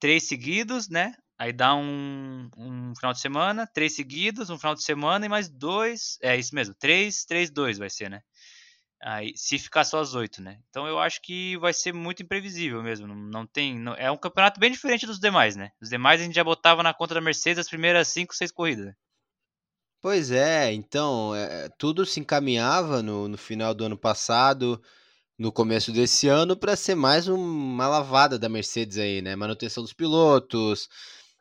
três 0.00 0.26
seguidos, 0.26 0.88
né? 0.88 1.14
Aí 1.40 1.54
dá 1.54 1.74
um, 1.74 2.50
um 2.54 2.94
final 2.94 3.14
de 3.14 3.20
semana, 3.20 3.66
três 3.66 3.94
seguidos, 3.94 4.50
um 4.50 4.58
final 4.58 4.74
de 4.74 4.84
semana 4.84 5.24
e 5.24 5.28
mais 5.28 5.48
dois. 5.48 6.18
É 6.20 6.36
isso 6.36 6.54
mesmo, 6.54 6.74
três, 6.74 7.24
três, 7.24 7.50
dois 7.50 7.78
vai 7.78 7.88
ser, 7.88 8.10
né? 8.10 8.20
Aí, 9.02 9.32
se 9.34 9.58
ficar 9.58 9.84
só 9.84 10.00
as 10.00 10.14
oito, 10.14 10.42
né? 10.42 10.58
Então 10.68 10.86
eu 10.86 10.98
acho 10.98 11.22
que 11.22 11.56
vai 11.56 11.72
ser 11.72 11.92
muito 11.92 12.22
imprevisível 12.22 12.82
mesmo. 12.82 13.06
Não, 13.06 13.14
não 13.14 13.46
tem. 13.46 13.78
Não, 13.78 13.94
é 13.94 14.10
um 14.10 14.16
campeonato 14.16 14.60
bem 14.60 14.70
diferente 14.70 15.06
dos 15.06 15.18
demais, 15.18 15.56
né? 15.56 15.70
Os 15.80 15.88
demais 15.88 16.20
a 16.20 16.24
gente 16.24 16.34
já 16.34 16.44
botava 16.44 16.82
na 16.82 16.92
conta 16.92 17.14
da 17.14 17.20
Mercedes 17.20 17.60
as 17.60 17.68
primeiras 17.68 18.08
cinco, 18.08 18.34
seis 18.34 18.52
corridas. 18.52 18.86
Né? 18.86 18.94
Pois 20.02 20.30
é, 20.30 20.72
então, 20.72 21.34
é, 21.34 21.68
tudo 21.78 22.04
se 22.06 22.20
encaminhava 22.20 23.02
no, 23.02 23.28
no 23.28 23.38
final 23.38 23.74
do 23.74 23.84
ano 23.84 23.98
passado, 23.98 24.80
no 25.38 25.50
começo 25.50 25.92
desse 25.92 26.28
ano, 26.28 26.56
para 26.56 26.76
ser 26.76 26.94
mais 26.94 27.26
uma 27.28 27.88
lavada 27.88 28.38
da 28.38 28.48
Mercedes 28.48 28.98
aí, 28.98 29.22
né? 29.22 29.34
Manutenção 29.34 29.82
dos 29.82 29.94
pilotos, 29.94 30.88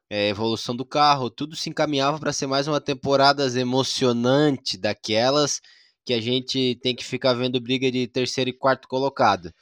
é, 0.10 0.30
evolução 0.30 0.76
do 0.76 0.86
carro, 0.86 1.30
tudo 1.30 1.56
se 1.56 1.70
encaminhava 1.70 2.20
para 2.20 2.34
ser 2.34 2.48
mais 2.48 2.68
uma 2.68 2.82
temporada 2.82 3.46
emocionante 3.60 4.78
daquelas 4.78 5.62
que 6.10 6.14
a 6.16 6.20
gente 6.20 6.80
tem 6.82 6.96
que 6.96 7.06
ficar 7.06 7.36
vendo 7.36 7.62
briga 7.62 7.92
de 7.92 8.08
terceiro 8.08 8.50
e 8.50 8.54
quarto 8.54 8.88
colocado. 8.88 9.54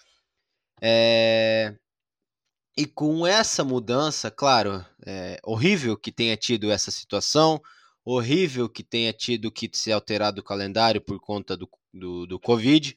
É... 0.81 1.75
E 2.77 2.85
com 2.85 3.27
essa 3.27 3.65
mudança, 3.65 4.31
claro, 4.31 4.85
é 5.05 5.37
horrível 5.43 5.97
que 5.97 6.09
tenha 6.09 6.37
tido 6.37 6.71
essa 6.71 6.89
situação, 6.89 7.61
horrível 8.05 8.69
que 8.69 8.81
tenha 8.81 9.11
tido 9.11 9.51
que 9.51 9.69
ser 9.73 9.91
alterado 9.91 10.39
o 10.39 10.43
calendário 10.43 11.01
por 11.01 11.19
conta 11.19 11.57
do, 11.57 11.69
do, 11.93 12.25
do 12.25 12.39
Covid, 12.39 12.95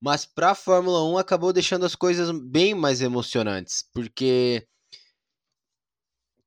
mas 0.00 0.24
para 0.24 0.52
a 0.52 0.54
Fórmula 0.54 1.04
1 1.04 1.18
acabou 1.18 1.52
deixando 1.52 1.84
as 1.84 1.94
coisas 1.94 2.30
bem 2.30 2.74
mais 2.74 3.02
emocionantes, 3.02 3.84
porque 3.92 4.66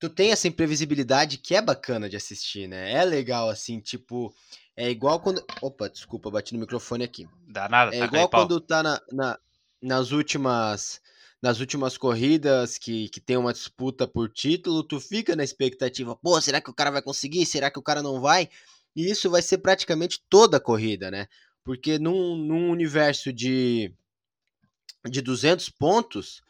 tu 0.03 0.09
tem 0.09 0.33
essa 0.33 0.49
imprevisibilidade 0.49 1.37
que 1.37 1.55
é 1.55 1.61
bacana 1.61 2.09
de 2.09 2.17
assistir, 2.17 2.67
né? 2.67 2.91
É 2.91 3.05
legal, 3.05 3.49
assim, 3.49 3.79
tipo, 3.79 4.35
é 4.75 4.91
igual 4.91 5.17
quando. 5.21 5.41
Opa, 5.61 5.89
desculpa, 5.89 6.29
bati 6.29 6.53
no 6.53 6.59
microfone 6.59 7.05
aqui. 7.05 7.25
Dá 7.47 7.69
nada, 7.69 7.95
É 7.95 7.99
tá 7.99 8.05
igual 8.07 8.27
quando 8.27 8.59
tá 8.59 8.83
na, 8.83 9.01
na, 9.09 9.39
nas 9.81 10.11
últimas. 10.11 11.01
Nas 11.41 11.59
últimas 11.59 11.97
corridas 11.97 12.77
que, 12.77 13.09
que 13.09 13.19
tem 13.19 13.35
uma 13.35 13.51
disputa 13.51 14.07
por 14.07 14.29
título, 14.29 14.81
tu 14.81 14.97
fica 14.97 15.35
na 15.35 15.43
expectativa, 15.43 16.15
pô, 16.15 16.39
será 16.39 16.61
que 16.61 16.69
o 16.69 16.73
cara 16.73 16.89
vai 16.89 17.01
conseguir? 17.01 17.45
Será 17.45 17.69
que 17.69 17.77
o 17.77 17.83
cara 17.83 18.01
não 18.01 18.21
vai? 18.21 18.49
E 18.95 19.09
isso 19.11 19.29
vai 19.29 19.41
ser 19.41 19.57
praticamente 19.57 20.23
toda 20.29 20.55
a 20.55 20.61
corrida, 20.61 21.11
né? 21.11 21.27
Porque 21.61 21.99
num, 21.99 22.37
num 22.37 22.69
universo 22.69 23.33
de, 23.33 23.93
de 25.05 25.21
200 25.21 25.67
pontos, 25.67 26.41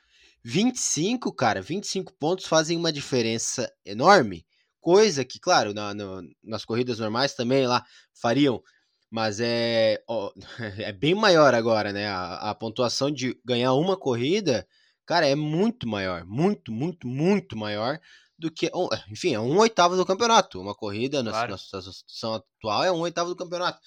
25, 0.44 1.34
cara, 1.34 1.62
25 1.62 2.14
pontos 2.14 2.46
fazem 2.46 2.78
uma 2.78 2.92
diferença 2.92 3.72
enorme 3.86 4.46
coisa 4.84 5.24
que, 5.24 5.40
claro, 5.40 5.74
na, 5.74 5.94
na, 5.94 6.22
nas 6.44 6.66
corridas 6.66 7.00
normais 7.00 7.34
também 7.34 7.66
lá 7.66 7.84
fariam, 8.14 8.62
mas 9.10 9.40
é, 9.40 10.04
ó, 10.08 10.32
é 10.78 10.92
bem 10.92 11.16
maior 11.16 11.56
agora, 11.56 11.94
né? 11.94 12.08
A, 12.08 12.52
a, 12.52 12.56
pontuação 12.56 13.10
de 13.10 13.40
ganhar 13.46 13.74
uma 13.74 13.96
corrida, 13.96 14.68
cara, 15.06 15.26
é 15.26 15.36
muito 15.36 15.88
maior, 15.88 16.26
muito, 16.26 16.72
muito, 16.72 17.08
muito 17.08 17.56
maior 17.56 17.98
do 18.38 18.52
que, 18.52 18.70
enfim, 19.10 19.34
é 19.34 19.40
um 19.40 19.58
oitavo 19.58 19.96
do 19.96 20.06
campeonato. 20.06 20.60
Uma 20.60 20.76
corrida 20.76 21.24
claro. 21.24 21.52
na, 21.52 21.54
na 21.54 21.58
situação 21.58 22.34
atual 22.34 22.84
é 22.84 22.92
um 22.92 23.00
oitavo 23.00 23.30
do 23.30 23.36
campeonato. 23.38 23.80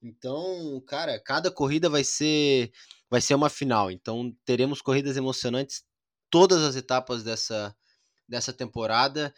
Então, 0.00 0.80
cara, 0.86 1.18
cada 1.18 1.50
corrida 1.50 1.88
vai 1.88 2.04
ser 2.04 2.70
vai 3.10 3.20
ser 3.20 3.34
uma 3.34 3.48
final. 3.48 3.90
Então, 3.90 4.32
teremos 4.44 4.80
corridas 4.80 5.16
emocionantes 5.16 5.82
todas 6.30 6.62
as 6.62 6.76
etapas 6.76 7.22
dessa 7.22 7.74
dessa 8.28 8.52
temporada 8.52 9.32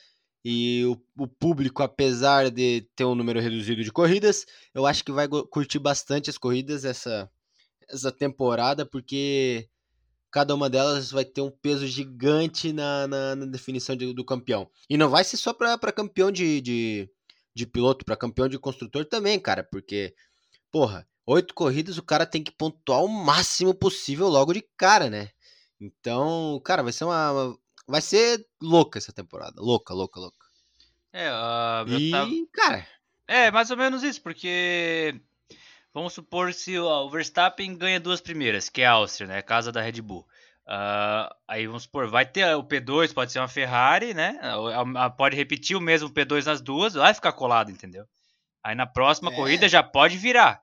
e 0.45 0.85
o, 0.87 1.25
o, 1.25 1.27
público, 1.27 1.83
apesar 1.83 2.51
de 2.51 2.89
ter 2.95 3.05
um 3.05 3.15
número 3.15 3.41
reduzido 3.41 3.83
de 3.83 3.93
corridas, 3.93 4.47
eu 4.73 4.87
acho 4.87 5.05
que 5.05 5.13
vai 5.13 5.29
curtir 5.29 5.79
bastante 5.79 6.31
as 6.31 6.39
corridas 6.39 6.85
essa, 6.85 7.31
essa 7.89 8.13
temporada, 8.13 8.87
porque 8.87 9.69
cada 10.31 10.55
uma 10.55 10.71
delas 10.71 11.11
vai 11.11 11.25
ter 11.25 11.41
um 11.41 11.51
peso 11.51 11.87
gigante 11.87 12.73
na, 12.73 13.07
na, 13.07 13.37
na 13.37 13.47
definição 13.47 13.97
de, 13.97 14.13
do 14.15 14.25
campeão. 14.25 14.71
E 14.89 14.97
não 14.97 15.11
vai 15.11 15.25
ser 15.25 15.37
só 15.37 15.53
para 15.53 15.93
campeão 15.93 16.31
de, 16.31 16.61
de, 16.61 17.11
de 17.55 17.67
piloto, 17.67 18.05
para 18.05 18.17
campeão 18.17 18.49
de 18.49 18.59
construtor 18.59 19.05
também, 19.05 19.41
cara, 19.41 19.65
porque, 19.65 20.15
porra, 20.71 21.07
oito 21.27 21.53
corridas 21.53 21.99
o 21.99 22.03
cara 22.03 22.25
tem 22.25 22.43
que 22.43 22.53
pontuar 22.53 23.03
o 23.03 23.09
máximo 23.09 23.75
possível 23.75 24.29
logo 24.29 24.55
de 24.55 24.65
cara, 24.77 25.11
né? 25.11 25.31
Então, 25.81 26.61
cara, 26.65 26.83
vai 26.83 26.93
ser 26.93 27.05
uma, 27.05 27.57
vai 27.87 28.01
ser 28.01 28.45
louca 28.61 28.99
essa 28.99 29.13
temporada. 29.13 29.61
Louca, 29.61 29.95
louca, 29.95 30.21
louca. 30.21 30.47
É, 31.13 31.31
uh, 31.31 31.89
e, 31.89 32.11
tava... 32.11 32.31
cara. 32.53 32.87
É, 33.27 33.51
mais 33.51 33.71
ou 33.71 33.77
menos 33.77 34.03
isso, 34.03 34.23
porque. 34.23 35.21
Vamos 35.93 36.13
supor 36.13 36.53
se 36.53 36.79
o 36.79 37.11
Verstappen 37.11 37.77
ganha 37.77 37.99
duas 37.99 38.21
primeiras, 38.21 38.69
que 38.69 38.83
é 38.83 38.87
a 38.87 38.93
Áustria, 38.93 39.27
né? 39.27 39.43
Casa 39.43 39.73
da 39.73 39.81
Red 39.81 40.01
Bull. 40.03 40.27
Uh, 40.69 41.35
aí 41.49 41.67
vamos 41.67 41.85
supor, 41.85 42.09
vai 42.09 42.27
ter 42.27 42.55
o 42.55 42.63
P2, 42.63 43.15
pode 43.15 43.33
ser 43.33 43.39
uma 43.39 43.49
Ferrari, 43.49 44.13
né? 44.13 44.39
Pode 45.17 45.35
repetir 45.35 45.75
o 45.75 45.81
mesmo 45.81 46.11
P2 46.11 46.45
nas 46.45 46.61
duas, 46.61 46.93
vai 46.93 47.15
ficar 47.15 47.33
colado, 47.33 47.71
entendeu? 47.71 48.05
Aí 48.63 48.75
na 48.75 48.87
próxima 48.87 49.33
é. 49.33 49.35
corrida 49.35 49.67
já 49.67 49.83
pode 49.83 50.19
virar. 50.19 50.61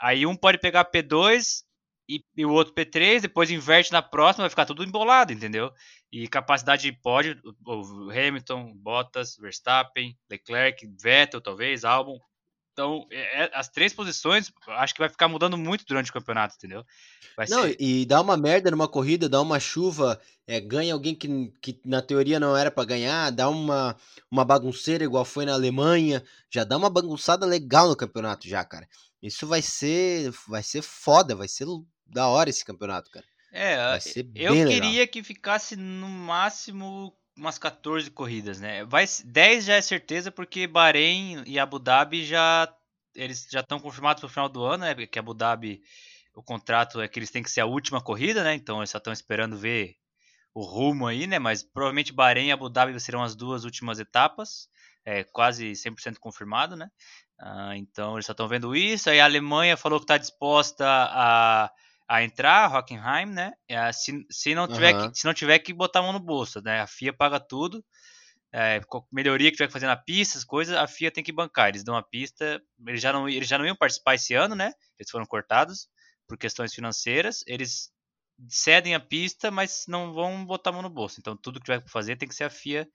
Aí 0.00 0.26
um 0.26 0.34
pode 0.34 0.58
pegar 0.58 0.90
P2 0.90 1.62
e, 2.08 2.24
e, 2.36 2.46
o 2.46 2.52
outro 2.52 2.72
P3, 2.72 3.20
depois 3.20 3.50
inverte 3.50 3.90
na 3.92 4.00
próxima, 4.00 4.44
vai 4.44 4.50
ficar 4.50 4.64
tudo 4.64 4.84
embolado, 4.84 5.32
entendeu? 5.32 5.72
E 6.12 6.28
capacidade 6.28 6.90
pode, 7.02 7.36
o 7.66 8.10
Hamilton, 8.10 8.72
Bottas, 8.76 9.36
Verstappen, 9.36 10.16
Leclerc, 10.30 10.86
Vettel, 11.00 11.40
talvez, 11.40 11.84
Albon. 11.84 12.20
Então, 12.72 13.06
é, 13.10 13.44
é, 13.44 13.50
as 13.54 13.70
três 13.70 13.94
posições, 13.94 14.52
acho 14.68 14.92
que 14.92 15.00
vai 15.00 15.08
ficar 15.08 15.28
mudando 15.28 15.56
muito 15.56 15.86
durante 15.86 16.10
o 16.10 16.12
campeonato, 16.12 16.56
entendeu? 16.56 16.84
Vai 17.34 17.46
não, 17.48 17.62
ser... 17.62 17.76
e 17.80 18.04
dá 18.04 18.20
uma 18.20 18.36
merda 18.36 18.70
numa 18.70 18.86
corrida, 18.86 19.30
dá 19.30 19.40
uma 19.40 19.58
chuva, 19.58 20.20
é, 20.46 20.60
ganha 20.60 20.92
alguém 20.92 21.14
que, 21.14 21.50
que 21.62 21.80
na 21.86 22.02
teoria 22.02 22.38
não 22.38 22.54
era 22.54 22.70
para 22.70 22.84
ganhar, 22.84 23.30
dá 23.30 23.48
uma, 23.48 23.96
uma 24.30 24.44
bagunceira 24.44 25.02
igual 25.02 25.24
foi 25.24 25.46
na 25.46 25.54
Alemanha, 25.54 26.22
já 26.50 26.64
dá 26.64 26.76
uma 26.76 26.90
bagunçada 26.90 27.46
legal 27.46 27.88
no 27.88 27.96
campeonato 27.96 28.46
já, 28.46 28.62
cara. 28.62 28.86
Isso 29.22 29.46
vai 29.46 29.62
ser, 29.62 30.30
vai 30.46 30.62
ser 30.62 30.82
foda, 30.82 31.34
vai 31.34 31.48
ser 31.48 31.64
da 32.06 32.28
hora 32.28 32.50
esse 32.50 32.64
campeonato, 32.64 33.10
cara. 33.10 33.26
É, 33.52 33.76
eu 34.34 34.52
queria 34.52 34.90
legal. 34.90 35.08
que 35.08 35.22
ficasse 35.22 35.76
no 35.76 36.08
máximo 36.08 37.16
umas 37.36 37.58
14 37.58 38.10
corridas, 38.10 38.60
né? 38.60 38.84
Vai 38.84 39.06
10 39.24 39.64
já 39.64 39.74
é 39.74 39.80
certeza 39.80 40.30
porque 40.30 40.66
Bahrein 40.66 41.42
e 41.46 41.58
Abu 41.58 41.78
Dhabi 41.78 42.24
já 42.24 42.72
eles 43.14 43.46
já 43.50 43.60
estão 43.60 43.80
confirmados 43.80 44.20
para 44.20 44.26
o 44.26 44.30
final 44.30 44.48
do 44.48 44.62
ano, 44.62 44.84
né? 44.84 44.94
Que 45.06 45.18
Abu 45.18 45.32
Dhabi 45.32 45.80
o 46.34 46.42
contrato 46.42 47.00
é 47.00 47.08
que 47.08 47.18
eles 47.18 47.30
têm 47.30 47.42
que 47.42 47.50
ser 47.50 47.62
a 47.62 47.66
última 47.66 48.00
corrida, 48.00 48.44
né? 48.44 48.54
Então 48.54 48.78
eles 48.78 48.90
só 48.90 48.98
estão 48.98 49.12
esperando 49.12 49.56
ver 49.56 49.96
o 50.54 50.62
rumo 50.62 51.06
aí, 51.06 51.26
né? 51.26 51.38
Mas 51.38 51.62
provavelmente 51.62 52.12
Bahrein 52.12 52.48
e 52.48 52.52
Abu 52.52 52.68
Dhabi 52.68 52.98
serão 53.00 53.22
as 53.22 53.34
duas 53.34 53.64
últimas 53.64 53.98
etapas, 53.98 54.68
é 55.04 55.24
quase 55.24 55.72
100% 55.72 56.18
confirmado, 56.18 56.76
né? 56.76 56.90
Ah, 57.38 57.76
então 57.76 58.14
eles 58.14 58.26
só 58.26 58.32
estão 58.32 58.48
vendo 58.48 58.74
isso. 58.74 59.08
Aí 59.08 59.20
a 59.20 59.24
Alemanha 59.24 59.76
falou 59.76 59.98
que 59.98 60.04
está 60.04 60.18
disposta 60.18 60.84
a 60.86 61.70
a 62.08 62.22
entrar, 62.22 62.72
Hockenheim, 62.72 63.26
né? 63.26 63.52
Se, 63.92 64.26
se, 64.30 64.54
não 64.54 64.68
tiver 64.68 64.94
uhum. 64.94 65.10
que, 65.10 65.18
se 65.18 65.24
não 65.24 65.34
tiver 65.34 65.58
que 65.58 65.72
botar 65.72 66.00
a 66.00 66.02
mão 66.02 66.12
no 66.12 66.20
bolso, 66.20 66.60
né? 66.62 66.80
A 66.80 66.86
FIA 66.86 67.12
paga 67.12 67.40
tudo. 67.40 67.84
É, 68.52 68.80
melhoria 69.12 69.50
que 69.50 69.56
tiver 69.56 69.66
que 69.66 69.72
fazer 69.72 69.86
na 69.86 69.96
pista, 69.96 70.38
as 70.38 70.44
coisas, 70.44 70.74
a 70.76 70.86
FIA 70.86 71.10
tem 71.10 71.24
que 71.24 71.32
bancar. 71.32 71.68
Eles 71.68 71.84
dão 71.84 71.96
a 71.96 72.02
pista, 72.02 72.62
eles 72.86 73.00
já 73.00 73.12
não, 73.12 73.28
eles 73.28 73.48
já 73.48 73.58
não 73.58 73.66
iam 73.66 73.76
participar 73.76 74.14
esse 74.14 74.34
ano, 74.34 74.54
né? 74.54 74.72
Eles 74.98 75.10
foram 75.10 75.26
cortados 75.26 75.88
por 76.26 76.38
questões 76.38 76.72
financeiras. 76.72 77.42
Eles 77.46 77.90
cedem 78.48 78.94
a 78.94 79.00
pista, 79.00 79.50
mas 79.50 79.84
não 79.88 80.12
vão 80.12 80.44
botar 80.44 80.70
a 80.70 80.72
mão 80.72 80.82
no 80.82 80.90
bolso. 80.90 81.18
Então 81.18 81.36
tudo 81.36 81.58
que 81.58 81.66
tiver 81.66 81.82
que 81.82 81.90
fazer 81.90 82.16
tem 82.16 82.28
que 82.28 82.34
ser 82.34 82.44
a 82.44 82.50
FIA 82.50 82.88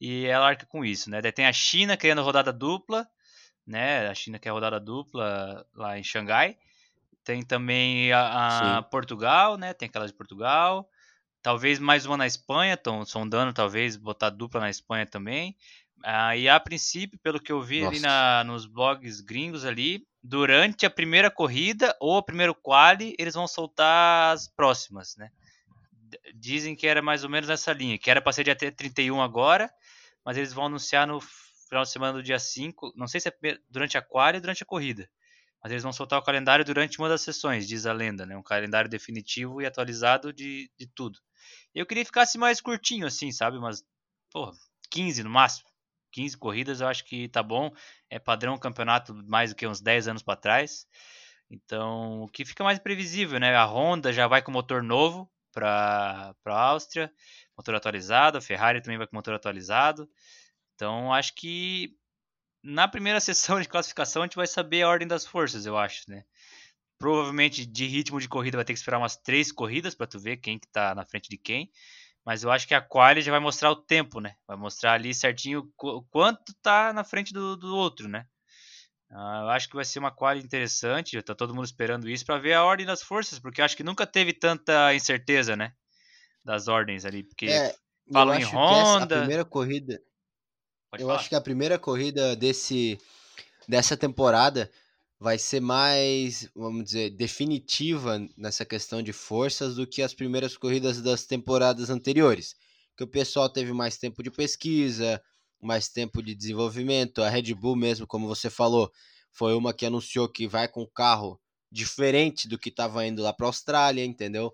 e 0.00 0.26
ela 0.26 0.46
arca 0.46 0.66
com 0.66 0.84
isso, 0.84 1.10
né? 1.10 1.20
Daí 1.20 1.32
tem 1.32 1.46
a 1.46 1.52
China 1.52 1.96
querendo 1.96 2.22
rodada 2.22 2.52
dupla, 2.52 3.06
né? 3.66 4.08
A 4.08 4.14
China 4.14 4.38
quer 4.38 4.50
rodada 4.50 4.80
dupla 4.80 5.66
lá 5.74 5.98
em 5.98 6.04
Xangai. 6.04 6.56
Tem 7.26 7.42
também 7.42 8.12
a, 8.12 8.78
a 8.78 8.82
Portugal, 8.82 9.58
né? 9.58 9.74
Tem 9.74 9.88
aquela 9.88 10.06
de 10.06 10.14
Portugal. 10.14 10.88
Talvez 11.42 11.80
mais 11.80 12.06
uma 12.06 12.16
na 12.16 12.24
Espanha, 12.24 12.74
estão 12.74 13.04
sondando, 13.04 13.52
talvez 13.52 13.96
botar 13.96 14.30
dupla 14.30 14.60
na 14.60 14.70
Espanha 14.70 15.04
também. 15.04 15.56
Ah, 16.04 16.36
e 16.36 16.48
a 16.48 16.60
princípio, 16.60 17.18
pelo 17.18 17.40
que 17.40 17.50
eu 17.50 17.60
vi 17.60 17.80
Nossa. 17.80 17.96
ali 17.96 18.00
na, 18.00 18.44
nos 18.44 18.64
blogs 18.64 19.20
gringos 19.20 19.64
ali, 19.64 20.06
durante 20.22 20.86
a 20.86 20.90
primeira 20.90 21.28
corrida 21.28 21.96
ou 22.00 22.18
o 22.18 22.22
primeiro 22.22 22.54
quali, 22.54 23.16
eles 23.18 23.34
vão 23.34 23.48
soltar 23.48 24.32
as 24.32 24.46
próximas, 24.46 25.16
né? 25.16 25.28
Dizem 26.32 26.76
que 26.76 26.86
era 26.86 27.02
mais 27.02 27.24
ou 27.24 27.30
menos 27.30 27.48
nessa 27.48 27.72
linha, 27.72 27.98
que 27.98 28.08
era 28.08 28.22
para 28.22 28.32
ser 28.32 28.44
dia 28.44 28.54
31 28.54 29.20
agora, 29.20 29.68
mas 30.24 30.36
eles 30.36 30.52
vão 30.52 30.66
anunciar 30.66 31.08
no 31.08 31.20
final 31.20 31.82
de 31.82 31.90
semana 31.90 32.12
do 32.12 32.22
dia 32.22 32.38
5, 32.38 32.92
não 32.94 33.08
sei 33.08 33.18
se 33.18 33.28
é 33.28 33.58
durante 33.68 33.98
a 33.98 34.02
quali 34.02 34.36
ou 34.36 34.42
durante 34.42 34.62
a 34.62 34.66
corrida. 34.66 35.10
Mas 35.66 35.72
eles 35.72 35.82
vão 35.82 35.92
soltar 35.92 36.20
o 36.20 36.22
calendário 36.22 36.64
durante 36.64 36.96
uma 36.96 37.08
das 37.08 37.22
sessões, 37.22 37.66
diz 37.66 37.86
a 37.86 37.92
lenda, 37.92 38.24
né? 38.24 38.36
Um 38.36 38.42
calendário 38.42 38.88
definitivo 38.88 39.60
e 39.60 39.66
atualizado 39.66 40.32
de, 40.32 40.70
de 40.78 40.86
tudo. 40.86 41.18
Eu 41.74 41.84
queria 41.84 42.04
que 42.04 42.08
ficasse 42.08 42.38
mais 42.38 42.60
curtinho, 42.60 43.04
assim, 43.04 43.32
sabe? 43.32 43.58
Mas, 43.58 43.82
porra, 44.30 44.52
15 44.92 45.24
no 45.24 45.30
máximo. 45.30 45.68
15 46.12 46.36
corridas 46.36 46.80
eu 46.80 46.86
acho 46.86 47.04
que 47.04 47.26
tá 47.30 47.42
bom. 47.42 47.72
É 48.08 48.20
padrão 48.20 48.56
campeonato 48.56 49.12
mais 49.26 49.50
do 49.50 49.56
que 49.56 49.66
uns 49.66 49.80
10 49.80 50.06
anos 50.06 50.22
para 50.22 50.36
trás. 50.36 50.86
Então, 51.50 52.22
o 52.22 52.28
que 52.28 52.44
fica 52.44 52.62
mais 52.62 52.78
previsível, 52.78 53.40
né? 53.40 53.56
A 53.56 53.64
Honda 53.64 54.12
já 54.12 54.28
vai 54.28 54.42
com 54.42 54.52
motor 54.52 54.84
novo 54.84 55.28
para 55.52 56.32
a 56.46 56.60
Áustria, 56.60 57.12
motor 57.58 57.74
atualizado. 57.74 58.38
A 58.38 58.40
Ferrari 58.40 58.80
também 58.80 58.98
vai 58.98 59.06
com 59.08 59.16
motor 59.16 59.34
atualizado. 59.34 60.08
Então, 60.76 61.12
acho 61.12 61.34
que 61.34 61.96
na 62.66 62.88
primeira 62.88 63.20
sessão 63.20 63.60
de 63.60 63.68
classificação 63.68 64.22
a 64.22 64.26
gente 64.26 64.36
vai 64.36 64.46
saber 64.46 64.82
a 64.82 64.88
ordem 64.88 65.08
das 65.08 65.24
forças, 65.24 65.64
eu 65.64 65.78
acho, 65.78 66.10
né? 66.10 66.24
Provavelmente 66.98 67.64
de 67.66 67.86
ritmo 67.86 68.20
de 68.20 68.28
corrida 68.28 68.56
vai 68.56 68.64
ter 68.64 68.72
que 68.72 68.78
esperar 68.78 68.98
umas 68.98 69.16
três 69.16 69.52
corridas 69.52 69.94
para 69.94 70.06
tu 70.06 70.18
ver 70.18 70.38
quem 70.38 70.58
que 70.58 70.66
tá 70.68 70.94
na 70.94 71.04
frente 71.04 71.28
de 71.28 71.36
quem. 71.36 71.70
Mas 72.24 72.42
eu 72.42 72.50
acho 72.50 72.66
que 72.66 72.74
a 72.74 72.80
quali 72.80 73.20
já 73.20 73.30
vai 73.30 73.38
mostrar 73.38 73.70
o 73.70 73.76
tempo, 73.76 74.18
né? 74.18 74.34
Vai 74.48 74.56
mostrar 74.56 74.94
ali 74.94 75.14
certinho 75.14 75.70
o 75.80 76.02
quanto 76.02 76.52
tá 76.60 76.92
na 76.92 77.04
frente 77.04 77.32
do, 77.32 77.56
do 77.56 77.76
outro, 77.76 78.08
né? 78.08 78.26
Uh, 79.10 79.42
eu 79.42 79.50
acho 79.50 79.68
que 79.68 79.76
vai 79.76 79.84
ser 79.84 80.00
uma 80.00 80.10
quali 80.10 80.40
interessante. 80.40 81.22
Tá 81.22 81.34
todo 81.34 81.54
mundo 81.54 81.66
esperando 81.66 82.08
isso 82.08 82.26
para 82.26 82.38
ver 82.38 82.54
a 82.54 82.64
ordem 82.64 82.84
das 82.84 83.02
forças, 83.02 83.38
porque 83.38 83.60
eu 83.60 83.64
acho 83.64 83.76
que 83.76 83.84
nunca 83.84 84.04
teve 84.06 84.32
tanta 84.32 84.92
incerteza, 84.92 85.54
né? 85.54 85.72
Das 86.44 86.66
ordens 86.66 87.04
ali, 87.04 87.22
porque 87.22 87.46
é, 87.46 87.76
falam 88.12 88.34
em 88.34 88.44
Honda. 88.44 89.16
a 89.16 89.18
primeira 89.20 89.44
corrida, 89.44 90.00
Pode 90.96 91.02
eu 91.02 91.08
falar. 91.08 91.20
acho 91.20 91.28
que 91.28 91.34
a 91.34 91.40
primeira 91.40 91.78
corrida 91.78 92.34
desse 92.34 92.98
dessa 93.68 93.96
temporada 93.96 94.70
vai 95.18 95.38
ser 95.38 95.60
mais, 95.60 96.48
vamos 96.54 96.84
dizer, 96.84 97.10
definitiva 97.10 98.18
nessa 98.36 98.64
questão 98.64 99.02
de 99.02 99.12
forças 99.12 99.76
do 99.76 99.86
que 99.86 100.02
as 100.02 100.14
primeiras 100.14 100.56
corridas 100.56 101.00
das 101.02 101.24
temporadas 101.24 101.90
anteriores. 101.90 102.54
Que 102.96 103.04
o 103.04 103.08
pessoal 103.08 103.48
teve 103.48 103.72
mais 103.72 103.96
tempo 103.98 104.22
de 104.22 104.30
pesquisa, 104.30 105.22
mais 105.60 105.88
tempo 105.88 106.22
de 106.22 106.34
desenvolvimento. 106.34 107.22
A 107.22 107.28
Red 107.28 107.54
Bull 107.54 107.76
mesmo, 107.76 108.06
como 108.06 108.28
você 108.28 108.50
falou, 108.50 108.90
foi 109.32 109.54
uma 109.54 109.72
que 109.74 109.86
anunciou 109.86 110.28
que 110.28 110.46
vai 110.46 110.68
com 110.68 110.86
carro 110.86 111.40
diferente 111.70 112.48
do 112.48 112.58
que 112.58 112.68
estava 112.68 113.04
indo 113.06 113.22
lá 113.22 113.32
para 113.32 113.46
a 113.46 113.48
Austrália, 113.48 114.04
entendeu? 114.04 114.52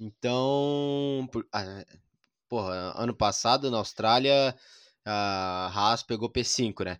Então, 0.00 1.28
por, 1.32 1.46
ah, 1.52 1.84
porra, 2.48 2.92
ano 2.96 3.14
passado 3.14 3.70
na 3.70 3.78
Austrália 3.78 4.54
a 5.04 5.70
Haas 5.74 6.02
pegou 6.02 6.30
P5, 6.30 6.84
né? 6.84 6.98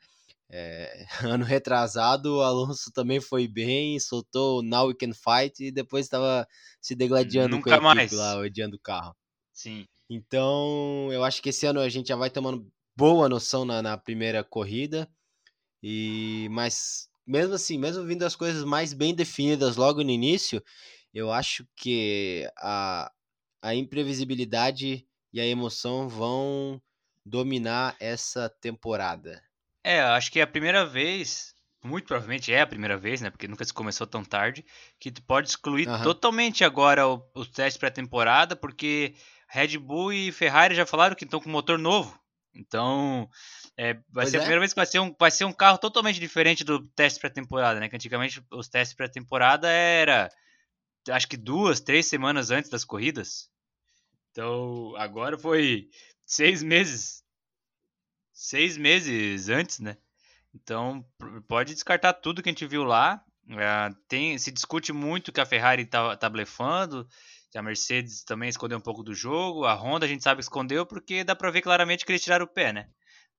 É, 0.51 1.05
ano 1.37 1.45
retrasado, 1.45 2.37
o 2.37 2.43
Alonso 2.43 2.91
também 2.93 3.21
foi 3.21 3.47
bem, 3.47 3.99
soltou 4.01 4.61
o 4.61 4.63
Now 4.63 4.89
We 4.89 4.95
Can 4.95 5.13
Fight 5.13 5.63
e 5.63 5.71
depois 5.71 6.07
estava 6.07 6.47
se 6.81 6.95
degladiando 6.95 7.57
Nunca 7.57 7.71
com 7.71 7.77
a 7.77 7.95
mais. 7.95 8.13
lá, 8.13 8.39
odiando 8.39 8.77
o 8.77 8.81
carro. 8.81 9.15
Sim. 9.53 9.87
Então, 10.09 11.09
eu 11.13 11.23
acho 11.23 11.43
que 11.43 11.51
esse 11.51 11.67
ano 11.67 11.81
a 11.81 11.89
gente 11.89 12.09
já 12.09 12.17
vai 12.17 12.31
tomando 12.31 12.67
boa 12.97 13.29
noção 13.29 13.65
na, 13.65 13.83
na 13.83 13.99
primeira 13.99 14.43
corrida. 14.43 15.09
E 15.83 16.49
mas 16.51 17.09
mesmo 17.27 17.55
assim, 17.55 17.79
mesmo 17.79 18.05
vindo 18.07 18.25
as 18.25 18.35
coisas 18.35 18.65
mais 18.65 18.93
bem 18.95 19.15
definidas 19.15 19.77
logo 19.77 20.03
no 20.03 20.11
início, 20.11 20.63
eu 21.13 21.31
acho 21.31 21.67
que 21.77 22.51
a, 22.57 23.13
a 23.63 23.75
imprevisibilidade 23.75 25.07
e 25.33 25.41
a 25.41 25.47
emoção 25.47 26.09
vão 26.09 26.81
dominar 27.29 27.97
essa 28.01 28.49
temporada? 28.49 29.43
É, 29.85 30.01
acho 30.01 30.31
que 30.31 30.41
é 30.41 30.43
a 30.43 30.47
primeira 30.47 30.85
vez, 30.85 31.55
muito 31.85 32.07
provavelmente 32.07 32.53
é 32.53 32.61
a 32.61 32.67
primeira 32.67 32.97
vez, 32.97 33.21
né? 33.21 33.31
Porque 33.31 33.49
nunca 33.49 33.65
se 33.65 33.73
começou 33.73 34.07
tão 34.07 34.25
tarde, 34.25 34.65
que 34.99 35.11
tu 35.11 35.23
pode 35.23 35.49
excluir 35.49 35.89
uhum. 35.89 36.03
totalmente 36.03 36.65
agora 36.65 37.07
o, 37.07 37.23
o 37.35 37.47
teste 37.47 37.79
pré-temporada, 37.79 38.57
porque 38.57 39.15
Red 39.49 39.79
Bull 39.79 40.13
e 40.13 40.33
Ferrari 40.33 40.75
já 40.75 40.85
falaram 40.85 41.17
que 41.17 41.25
estão 41.25 41.41
com 41.41 41.49
motor 41.49 41.79
novo. 41.79 42.19
Então, 42.55 43.29
é, 43.77 43.95
vai 43.95 44.03
pois 44.13 44.31
ser 44.31 44.39
a 44.39 44.41
é. 44.41 44.43
primeira 44.43 44.61
vez 44.61 44.73
que 44.73 44.81
vai 44.81 44.87
ser, 44.87 44.99
um, 44.99 45.15
vai 45.19 45.31
ser 45.31 45.45
um 45.45 45.53
carro 45.53 45.79
totalmente 45.79 46.19
diferente 46.19 46.65
do 46.65 46.87
teste 46.89 47.21
pré-temporada, 47.21 47.79
né? 47.79 47.89
Que 47.89 47.97
antigamente 47.97 48.43
os 48.51 48.69
testes 48.69 48.97
pré-temporada 48.97 49.69
era 49.69 50.29
acho 51.11 51.29
que 51.29 51.37
duas, 51.37 51.81
três 51.81 52.07
semanas 52.07 52.51
antes 52.51 52.71
das 52.71 52.85
corridas. 52.85 53.49
Então, 54.31 54.95
agora 54.97 55.39
foi 55.39 55.89
seis 56.29 56.63
meses. 56.63 57.25
Seis 58.33 58.77
meses 58.77 59.49
antes, 59.49 59.81
né? 59.81 59.97
Então, 60.55 61.05
pode 61.49 61.75
descartar 61.75 62.13
tudo 62.15 62.43
que 62.43 62.49
a 62.49 62.53
gente 62.53 62.67
viu 62.67 62.85
lá. 62.85 63.25
É, 63.51 63.91
tem, 64.07 64.37
se 64.39 64.53
discute 64.53 64.93
muito 64.93 65.33
que 65.33 65.41
a 65.41 65.47
Ferrari 65.47 65.87
tá, 65.87 66.17
tá 66.17 66.29
blefando, 66.29 67.09
A 67.55 67.63
Mercedes 67.63 68.23
também 68.23 68.51
escondeu 68.51 68.79
um 68.79 68.81
pouco 68.81 69.03
do 69.03 69.15
jogo. 69.15 69.65
A 69.65 69.75
Honda 69.75 70.05
a 70.07 70.09
gente 70.09 70.23
sabe 70.23 70.39
que 70.39 70.45
escondeu 70.45 70.85
porque 70.87 71.25
dá 71.25 71.35
pra 71.35 71.51
ver 71.51 71.63
claramente 71.63 72.05
que 72.05 72.13
eles 72.13 72.23
tiraram 72.23 72.45
o 72.45 72.49
pé, 72.49 72.73
né? 72.73 72.91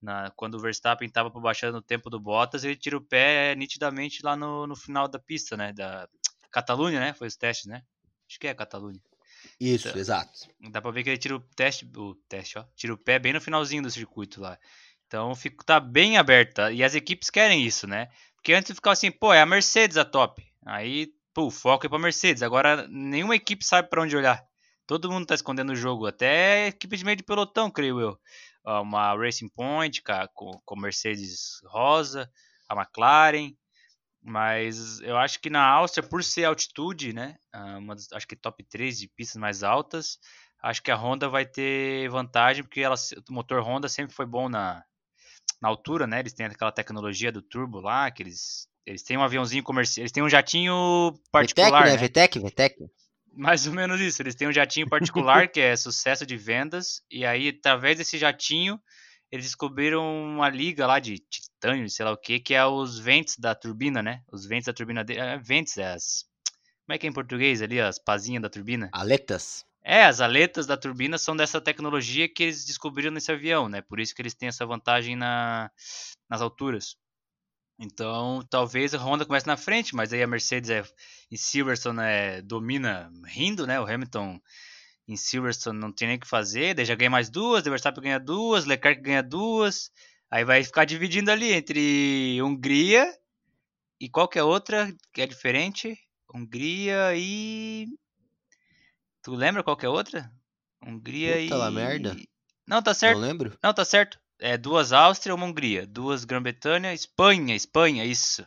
Na, 0.02 0.32
quando 0.32 0.56
o 0.56 0.60
Verstappen 0.60 1.08
estava 1.08 1.30
baixando 1.30 1.78
o 1.78 1.82
tempo 1.82 2.10
do 2.10 2.20
Bottas, 2.20 2.64
ele 2.64 2.76
tira 2.76 2.98
o 2.98 3.02
pé 3.02 3.54
nitidamente 3.56 4.24
lá 4.24 4.36
no, 4.36 4.66
no 4.66 4.76
final 4.76 5.08
da 5.08 5.20
pista, 5.20 5.56
né? 5.56 5.74
Da 5.74 6.10
Catalunha, 6.52 7.00
né? 7.00 7.14
Foi 7.14 7.28
os 7.28 7.36
testes, 7.36 7.68
né? 7.68 7.84
Acho 8.28 8.40
que 8.40 8.48
é 8.48 8.54
Catalunha. 8.54 9.00
Isso, 9.60 9.90
então, 9.90 10.00
exato. 10.00 10.48
Dá 10.72 10.82
pra 10.82 10.92
ver 10.92 11.04
que 11.04 11.10
ele 11.10 11.18
tira 11.18 11.36
o 11.36 11.40
teste, 11.40 11.90
o 11.98 12.16
teste, 12.30 12.58
ó, 12.58 12.64
tira 12.76 12.94
o 12.94 12.98
pé 12.98 13.20
bem 13.20 13.34
no 13.34 13.42
finalzinho 13.42 13.84
do 13.84 13.92
circuito 13.92 14.40
lá. 14.40 14.58
Então 15.06 15.36
fica, 15.36 15.64
tá 15.66 15.80
bem 15.80 16.18
aberta. 16.18 16.72
E 16.72 16.84
as 16.84 16.96
equipes 16.96 17.30
querem 17.30 17.66
isso, 17.66 17.88
né? 17.88 18.08
Porque 18.36 18.54
antes 18.54 18.74
ficava 18.74 18.94
assim, 18.94 19.12
pô, 19.12 19.34
é 19.34 19.42
a 19.42 19.46
Mercedes 19.46 19.98
a 19.98 20.06
top. 20.06 20.42
Aí, 20.66 21.12
pô, 21.34 21.48
o 21.48 21.52
foco 21.52 21.86
é 21.86 21.90
pra 21.90 22.00
Mercedes. 22.00 22.42
Agora 22.44 22.88
nenhuma 22.88 23.36
equipe 23.36 23.66
sabe 23.66 23.90
para 23.90 24.02
onde 24.02 24.16
olhar. 24.16 24.42
Todo 24.88 25.12
mundo 25.12 25.26
tá 25.26 25.36
escondendo 25.36 25.74
o 25.74 25.76
jogo. 25.76 26.08
Até 26.08 26.68
equipe 26.68 26.96
de 26.96 27.04
meio 27.04 27.18
de 27.18 27.24
pelotão, 27.24 27.70
creio 27.70 28.00
eu. 28.00 28.20
Uma 28.64 29.16
Racing 29.16 29.50
Point 29.50 30.02
com, 30.34 30.52
com 30.64 30.80
Mercedes 30.80 31.60
rosa, 31.66 32.32
a 32.68 32.76
McLaren. 32.76 33.52
Mas 34.22 35.00
eu 35.02 35.18
acho 35.18 35.40
que 35.40 35.50
na 35.50 35.66
Áustria, 35.66 36.08
por 36.08 36.24
ser 36.24 36.46
altitude, 36.46 37.14
né? 37.14 37.38
Ah, 37.54 37.78
uma 37.78 37.96
das, 37.96 38.12
acho 38.12 38.28
que 38.28 38.36
top 38.36 38.64
3 38.64 39.00
de 39.00 39.08
pistas 39.08 39.38
mais 39.40 39.64
altas, 39.64 40.20
acho 40.62 40.84
que 40.84 40.92
a 40.92 40.96
Honda 40.96 41.30
vai 41.30 41.46
ter 41.46 42.10
vantagem, 42.10 42.64
porque 42.64 42.82
ela, 42.82 42.96
o 43.30 43.34
motor 43.34 43.62
Honda 43.62 43.88
sempre 43.88 44.14
foi 44.14 44.26
bom 44.26 44.50
na, 44.50 44.84
na 45.62 45.70
altura, 45.70 46.06
né? 46.06 46.20
Eles 46.20 46.34
têm 46.34 46.46
aquela 46.46 46.72
tecnologia 46.72 47.32
do 47.32 47.42
turbo 47.42 47.80
lá, 47.80 48.12
que 48.12 48.24
eles, 48.24 48.68
eles 48.86 49.04
têm 49.04 49.18
um 49.18 49.24
aviãozinho 49.24 49.64
comercial, 49.64 50.04
eles 50.04 50.12
têm 50.12 50.24
um 50.24 50.30
jatinho 50.30 51.14
particular. 51.32 51.84
VTEC, 51.84 51.86
né? 51.86 52.02
né? 52.02 52.08
VTEC, 52.08 52.40
VTEC. 52.40 52.76
Mais 53.32 53.68
ou 53.68 53.74
menos 53.74 54.02
isso. 54.02 54.22
Eles 54.22 54.36
têm 54.36 54.48
um 54.48 54.54
jatinho 54.54 54.90
particular 54.90 55.48
que 55.50 55.62
é 55.62 55.76
sucesso 55.76 56.26
de 56.26 56.36
vendas, 56.36 57.02
e 57.10 57.26
aí, 57.26 57.50
através 57.50 57.98
desse 57.98 58.18
jatinho, 58.18 58.80
eles 59.32 59.46
descobriram 59.46 60.04
uma 60.24 60.50
liga 60.50 60.88
lá 60.88 61.00
de 61.00 61.20
titânio, 61.20 61.90
sei 61.90 62.06
lá 62.06 62.12
o 62.12 62.18
que, 62.18 62.40
que 62.40 62.54
é 62.54 62.66
os 62.66 62.98
ventos 62.98 63.38
da 63.38 63.54
turbina, 63.54 64.02
né? 64.02 64.24
Os 64.32 64.46
ventos 64.46 64.66
da 64.66 64.74
turbina 64.74 65.04
dele. 65.04 65.20
É, 65.20 65.38
ventos, 65.38 65.78
é 65.78 65.94
as. 65.94 66.26
Como 66.86 66.96
é 66.96 66.98
que 66.98 67.06
é 67.06 67.10
em 67.10 67.14
português 67.14 67.62
ali? 67.62 67.80
As 67.80 68.00
pazinhas 68.00 68.42
da 68.42 68.50
turbina? 68.50 68.90
Aletas. 68.92 69.66
É, 69.84 70.04
as 70.04 70.20
aletas 70.20 70.66
da 70.66 70.76
turbina 70.76 71.18
são 71.18 71.36
dessa 71.36 71.62
tecnologia 71.62 72.28
que 72.28 72.44
eles 72.44 72.66
descobriram 72.66 73.12
nesse 73.12 73.32
avião, 73.32 73.70
né? 73.70 73.82
Por 73.82 74.00
isso 74.00 74.14
que 74.14 74.22
eles 74.22 74.34
têm 74.34 74.50
essa 74.50 74.66
vantagem 74.66 75.16
na, 75.16 75.72
nas 76.30 76.42
alturas. 76.42 76.98
Então, 77.80 78.46
talvez 78.50 78.94
a 78.94 78.98
Honda 78.98 79.26
comece 79.26 79.48
na 79.48 79.56
frente, 79.56 79.96
mas 79.96 80.12
aí 80.12 80.22
a 80.22 80.28
Mercedes 80.28 80.70
é, 80.70 80.84
em 81.32 81.38
Silverstone 81.38 82.02
é, 82.02 82.42
domina 82.42 83.10
rindo, 83.26 83.66
né? 83.66 83.80
O 83.80 83.86
Hamilton 83.86 84.42
em 85.10 85.16
Silverstone 85.16 85.80
não 85.80 85.92
tem 85.92 86.08
nem 86.08 86.18
o 86.18 86.20
que 86.20 86.28
fazer, 86.28 86.76
daí 86.76 86.86
já 86.86 86.94
ganha 86.94 87.10
mais 87.10 87.32
duas, 87.32 87.66
o 87.66 87.70
Verstappen 87.70 88.04
ganha 88.04 88.20
duas, 88.20 88.66
Leclerc 88.66 89.02
ganha 89.02 89.24
duas, 89.24 89.92
aí 90.30 90.46
vai 90.46 90.64
ficar 90.64 90.86
dividindo 90.86 91.32
ali 91.32 91.52
entre 91.52 92.40
Hungria 92.44 93.12
e 94.00 94.08
qualquer 94.08 94.44
outra 94.44 94.96
que 95.12 95.22
é 95.22 95.26
diferente, 95.26 95.98
Hungria 96.32 97.16
e... 97.16 97.88
Tu 99.24 99.34
lembra 99.34 99.64
qualquer 99.64 99.90
outra? 99.90 100.32
Hungria 100.86 101.34
Puta 101.34 101.56
e... 101.56 101.58
lá 101.58 101.72
merda. 101.72 102.16
Não, 102.68 102.82
tá 102.82 102.94
certo. 102.94 103.20
Não 103.20 103.28
lembro. 103.28 103.58
Não, 103.64 103.74
tá 103.74 103.84
certo. 103.84 104.20
É 104.40 104.58
duas 104.58 104.94
Áustria, 104.94 105.34
uma 105.34 105.46
Hungria, 105.46 105.88
duas 105.88 106.24
Grã-Bretanha, 106.24 106.94
Espanha, 106.94 107.56
Espanha, 107.56 108.06
isso. 108.06 108.46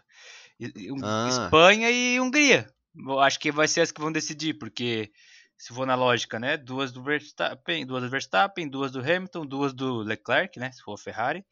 Ah. 1.03 1.29
Espanha 1.29 1.91
e 1.91 2.21
Hungria. 2.21 2.73
Acho 3.21 3.41
que 3.41 3.51
vai 3.51 3.67
ser 3.67 3.81
as 3.81 3.91
que 3.91 4.01
vão 4.01 4.13
decidir, 4.13 4.55
porque 4.55 5.11
se 5.63 5.73
for 5.73 5.87
na 5.87 5.95
lógica, 5.95 6.41
né? 6.41 6.57
Duas 6.57 6.91
do 6.91 7.01
Verstappen, 7.05 7.87
duas 7.87 8.03
do 8.03 8.11
Verstappen, 8.11 8.69
duas 8.69 8.91
do 8.91 8.99
Hamilton, 8.99 9.47
duas 9.47 9.73
do 9.73 9.99
Leclerc, 9.99 10.59
né? 10.59 10.73
Se 10.73 10.83
for 10.83 10.95
a 10.95 10.99
Ferrari. 10.99 11.47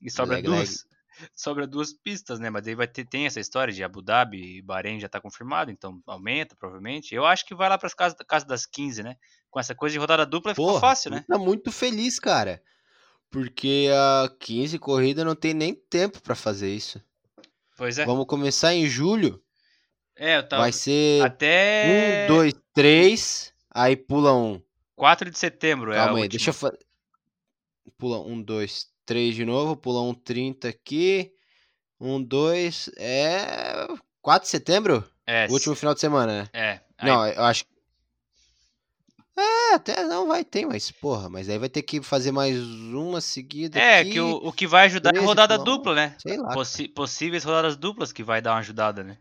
E 0.00 0.10
sobra 0.10 0.36
Leclerc. 0.36 0.56
duas. 0.56 0.86
Sobra 1.36 1.66
duas 1.66 1.92
pistas, 1.92 2.40
né? 2.40 2.48
Mas 2.48 2.66
aí 2.66 2.74
vai 2.74 2.88
ter 2.88 3.04
tem 3.04 3.26
essa 3.26 3.38
história 3.38 3.72
de 3.72 3.84
Abu 3.84 4.00
Dhabi 4.00 4.56
e 4.56 4.62
Bahrein 4.62 4.98
já 4.98 5.10
tá 5.10 5.20
confirmado, 5.20 5.70
então 5.70 6.00
aumenta 6.06 6.56
provavelmente. 6.56 7.14
Eu 7.14 7.26
acho 7.26 7.44
que 7.44 7.54
vai 7.54 7.68
lá 7.68 7.76
para 7.76 7.86
as 7.86 7.92
casas, 7.92 8.16
casa 8.26 8.46
das 8.46 8.64
15, 8.64 9.02
né? 9.02 9.16
Com 9.50 9.60
essa 9.60 9.74
coisa 9.74 9.92
de 9.92 9.98
rodada 9.98 10.24
dupla 10.24 10.54
Porra, 10.54 10.68
ficou 10.68 10.80
fácil, 10.80 11.10
né? 11.10 11.22
Tá 11.28 11.36
muito 11.36 11.70
feliz, 11.70 12.18
cara. 12.18 12.62
Porque 13.30 13.90
a 13.94 14.34
15 14.40 14.78
corrida 14.78 15.22
não 15.22 15.34
tem 15.34 15.52
nem 15.52 15.74
tempo 15.74 16.22
para 16.22 16.34
fazer 16.34 16.74
isso. 16.74 16.98
Pois 17.76 17.98
é. 17.98 18.06
Vamos 18.06 18.24
começar 18.24 18.72
em 18.72 18.86
julho. 18.86 19.38
É, 20.16 20.38
eu 20.38 20.48
tava... 20.48 20.62
Vai 20.62 20.72
ser 20.72 21.24
até. 21.24 22.26
Um, 22.28 22.34
dois, 22.34 22.54
três. 22.74 23.52
Aí 23.70 23.96
pula 23.96 24.34
um. 24.34 24.60
4 24.96 25.30
de 25.30 25.38
setembro, 25.38 25.92
Calma 25.92 26.20
é 26.20 26.22
aí, 26.22 26.28
deixa 26.28 26.50
eu 26.50 26.54
fazer. 26.54 26.78
Pula 27.98 28.20
um, 28.20 28.40
dois, 28.40 28.88
três 29.04 29.34
de 29.34 29.44
novo. 29.44 29.76
Pula 29.76 30.02
um 30.02 30.14
30 30.14 30.68
aqui. 30.68 31.32
Um, 31.98 32.22
dois. 32.22 32.90
É. 32.96 33.86
4 34.20 34.44
de 34.44 34.50
setembro? 34.50 35.04
É. 35.26 35.46
O 35.48 35.52
último 35.52 35.74
final 35.74 35.94
de 35.94 36.00
semana, 36.00 36.42
né? 36.42 36.48
É. 36.52 36.80
Aí... 36.98 37.08
Não, 37.10 37.26
eu 37.26 37.42
acho. 37.42 37.64
É, 39.36 39.74
até 39.74 40.04
não 40.04 40.28
vai 40.28 40.44
ter, 40.44 40.66
mas 40.66 40.90
porra, 40.90 41.28
mas 41.30 41.48
aí 41.48 41.58
vai 41.58 41.68
ter 41.68 41.80
que 41.82 42.02
fazer 42.02 42.30
mais 42.30 42.60
uma 42.60 43.20
seguida. 43.20 43.78
É, 43.78 44.00
aqui, 44.00 44.12
que 44.12 44.20
o, 44.20 44.36
o 44.36 44.52
que 44.52 44.66
vai 44.66 44.86
ajudar 44.86 45.10
13, 45.10 45.24
é 45.24 45.26
rodada 45.26 45.58
dupla, 45.58 45.94
né? 45.94 46.14
Sei 46.18 46.36
lá. 46.36 46.52
Possi 46.52 46.86
possíveis 46.86 47.42
rodadas 47.42 47.74
duplas 47.74 48.12
que 48.12 48.22
vai 48.22 48.42
dar 48.42 48.52
uma 48.52 48.58
ajudada, 48.58 49.02
né? 49.02 49.16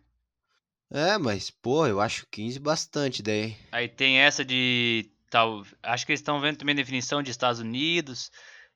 É, 0.92 1.18
mas, 1.18 1.50
pô, 1.50 1.88
eu 1.88 2.02
acho 2.02 2.28
15 2.30 2.60
bastante 2.60 3.24
daí. 3.24 3.56
Aí 3.72 3.88
tem 3.88 4.20
essa 4.20 4.44
de. 4.44 5.10
Tal, 5.30 5.64
acho 5.82 6.06
que 6.06 6.12
eles 6.12 6.20
estão 6.20 6.42
vendo 6.42 6.58
também 6.58 6.74
a 6.74 6.76
definição 6.76 7.24
de 7.24 7.32
Estados 7.32 7.62
Unidos, 7.62 8.30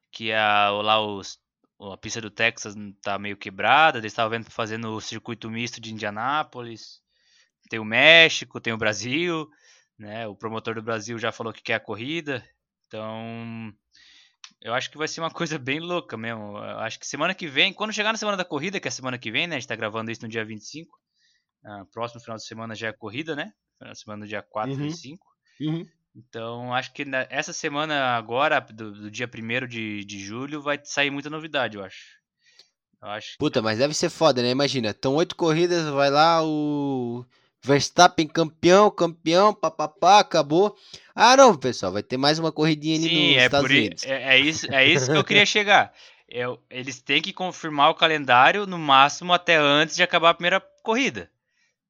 que 0.10 0.32
é 0.32 0.40
lá 0.40 1.06
os, 1.06 1.38
a 1.82 1.98
pista 1.98 2.22
do 2.22 2.30
Texas 2.30 2.74
tá 3.02 3.20
meio 3.20 3.36
quebrada, 3.36 3.98
eles 3.98 4.14
estavam 4.14 4.32
vendo 4.32 4.50
fazendo 4.50 4.96
o 4.96 5.02
circuito 5.02 5.50
misto 5.50 5.82
de 5.82 5.94
Indianápolis. 5.94 7.02
Tem 7.70 7.80
o 7.80 7.86
México, 7.86 8.62
tem 8.62 8.72
o 8.72 8.78
Brasil, 8.78 9.50
né? 10.00 10.26
O 10.28 10.36
promotor 10.36 10.76
do 10.76 10.82
Brasil 10.82 11.18
já 11.20 11.34
falou 11.34 11.52
que 11.52 11.62
quer 11.62 11.74
a 11.74 11.80
corrida. 11.80 12.42
Então, 12.88 13.74
eu 14.62 14.74
acho 14.74 14.90
que 14.90 14.98
vai 14.98 15.08
ser 15.08 15.20
uma 15.20 15.32
coisa 15.32 15.60
bem 15.60 15.80
louca 15.82 16.16
mesmo. 16.16 16.58
Eu 16.58 16.80
acho 16.80 16.98
que 16.98 17.06
semana 17.06 17.34
que 17.34 17.48
vem, 17.48 17.74
quando 17.74 17.92
chegar 17.92 18.14
na 18.14 18.18
semana 18.18 18.38
da 18.38 18.46
corrida, 18.46 18.80
que 18.80 18.88
é 18.88 18.90
a 18.90 18.92
semana 18.92 19.18
que 19.18 19.32
vem, 19.32 19.48
né? 19.48 19.58
A 19.58 19.60
gente 19.60 19.68
tá 19.68 19.76
gravando 19.76 20.12
isso 20.12 20.22
no 20.22 20.30
dia 20.30 20.46
25. 20.46 20.98
Uh, 21.66 21.84
próximo 21.92 22.22
final 22.22 22.38
de 22.38 22.46
semana 22.46 22.76
já 22.76 22.90
é 22.90 22.94
corrida, 22.94 23.36
né? 23.36 23.52
Na 23.82 23.96
semana 23.96 24.24
do 24.24 24.30
dia 24.30 24.44
4 24.44 24.72
uhum. 24.72 24.86
e 24.86 24.92
5. 24.92 25.26
Uhum. 25.62 25.88
Então, 26.16 26.74
acho 26.74 26.94
que 26.94 27.04
na, 27.04 27.26
essa 27.30 27.52
semana 27.52 28.16
agora, 28.16 28.60
do, 28.62 28.92
do 28.92 29.12
dia 29.12 29.28
1 29.28 29.68
de, 29.68 30.06
de 30.06 30.20
julho, 30.20 30.62
vai 30.62 30.80
sair 30.84 31.10
muita 31.10 31.30
novidade, 31.30 31.76
eu 31.76 31.84
acho. 31.84 32.20
Eu 33.02 33.10
acho 33.10 33.38
Puta, 33.40 33.64
mas 33.64 33.80
deve 33.80 33.96
ser 33.96 34.10
foda, 34.10 34.44
né? 34.44 34.50
Imagina, 34.52 34.92
estão 34.92 35.16
oito 35.16 35.36
corridas, 35.36 35.90
vai 35.90 36.12
lá 36.12 36.42
o 36.46 37.26
Verstappen 37.64 38.28
campeão, 38.28 38.92
campeão, 38.92 39.52
papapá, 39.52 40.20
acabou. 40.20 40.78
Ah, 41.16 41.36
não, 41.36 41.56
pessoal, 41.56 41.92
vai 41.92 42.04
ter 42.04 42.16
mais 42.16 42.38
uma 42.38 42.52
corridinha 42.52 42.96
ali 42.96 43.10
Sim, 43.10 43.28
nos 43.30 43.38
é 43.38 43.46
Estados 43.46 43.72
Unidos. 43.72 44.04
É, 44.06 44.36
é, 44.36 44.40
isso, 44.40 44.72
é 44.72 44.88
isso 44.88 45.12
que 45.12 45.18
eu 45.18 45.24
queria 45.24 45.46
chegar. 45.46 45.92
Eu, 46.30 46.60
eles 46.70 47.02
têm 47.02 47.22
que 47.22 47.34
confirmar 47.34 47.90
o 47.90 47.96
calendário 47.96 48.68
no 48.68 48.78
máximo 48.78 49.34
até 49.34 49.58
antes 49.58 49.96
de 49.96 50.04
acabar 50.04 50.30
a 50.30 50.34
primeira 50.34 50.62
corrida 50.82 51.30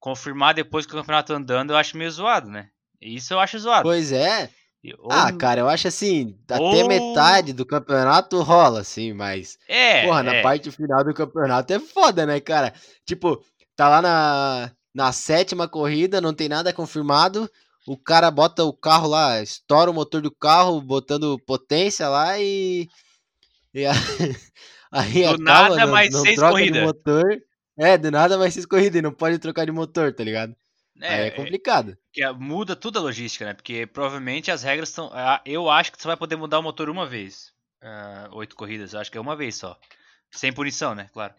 confirmar 0.06 0.54
depois 0.54 0.86
que 0.86 0.94
o 0.94 0.98
campeonato 1.00 1.34
andando, 1.34 1.72
eu 1.72 1.78
acho 1.78 1.98
meio 1.98 2.12
zoado, 2.12 2.48
né? 2.48 2.70
Isso 3.02 3.34
eu 3.34 3.40
acho 3.40 3.58
zoado. 3.58 3.82
Pois 3.82 4.12
é. 4.12 4.52
Ou... 5.00 5.12
Ah, 5.12 5.34
cara, 5.34 5.62
eu 5.62 5.68
acho 5.68 5.88
assim, 5.88 6.38
até 6.48 6.88
metade 6.88 7.54
do 7.54 7.66
campeonato 7.66 8.40
rola, 8.44 8.82
assim, 8.82 9.14
mas. 9.14 9.58
É. 9.68 10.06
Porra, 10.06 10.22
na 10.22 10.36
é. 10.36 10.42
parte 10.44 10.70
final 10.70 11.04
do 11.04 11.12
campeonato 11.12 11.74
é 11.74 11.80
foda, 11.80 12.24
né, 12.24 12.40
cara? 12.40 12.72
Tipo, 13.04 13.44
tá 13.76 13.90
lá 13.90 14.00
na, 14.00 14.72
na 14.94 15.12
sétima 15.12 15.68
corrida, 15.68 16.22
não 16.22 16.36
tem 16.36 16.48
nada 16.48 16.72
confirmado. 16.72 17.50
O 17.88 17.98
cara 17.98 18.30
bota 18.30 18.64
o 18.64 18.72
carro 18.72 19.08
lá, 19.08 19.42
estoura 19.42 19.90
o 19.90 19.94
motor 19.94 20.22
do 20.22 20.30
carro, 20.30 20.80
botando 20.82 21.40
potência 21.48 22.08
lá 22.08 22.40
e. 22.40 22.88
e 23.74 23.88
a... 23.88 23.92
aí 24.92 25.24
do 25.24 25.30
acaba, 25.30 25.44
nada 25.44 25.86
não, 25.88 25.92
mais 25.92 26.14
não 26.14 26.22
seis 26.22 26.40
corridas. 26.40 26.84
motor. 26.84 27.42
É, 27.78 27.98
do 27.98 28.10
nada 28.10 28.38
vai 28.38 28.50
ser 28.50 28.60
escorrida 28.60 28.98
e 28.98 29.02
não 29.02 29.12
pode 29.12 29.38
trocar 29.38 29.66
de 29.66 29.72
motor, 29.72 30.14
tá 30.14 30.24
ligado? 30.24 30.56
É, 31.02 31.14
Aí 31.14 31.22
é 31.28 31.32
complicado. 31.32 31.98
Que 32.14 32.26
muda 32.32 32.76
tudo 32.76 33.00
a 33.00 33.02
logística, 33.02 33.46
né? 33.46 33.54
Porque 33.54 33.86
provavelmente 33.86 34.50
as 34.50 34.64
regras 34.64 34.90
estão. 34.90 35.12
Eu 35.46 35.70
acho 35.70 35.92
que 35.92 36.02
você 36.02 36.08
vai 36.08 36.16
poder 36.16 36.38
mudar 36.38 36.60
o 36.60 36.64
motor 36.64 36.90
uma 36.90 37.06
vez. 37.06 37.54
Uh, 37.84 38.36
oito 38.36 38.56
corridas, 38.56 38.94
eu 38.94 39.00
acho 39.00 39.12
que 39.12 39.18
é 39.18 39.22
uma 39.22 39.36
vez 39.36 39.56
só. 39.56 39.78
Sem 40.32 40.54
punição, 40.54 40.96
né? 40.96 41.10
Claro. 41.12 41.34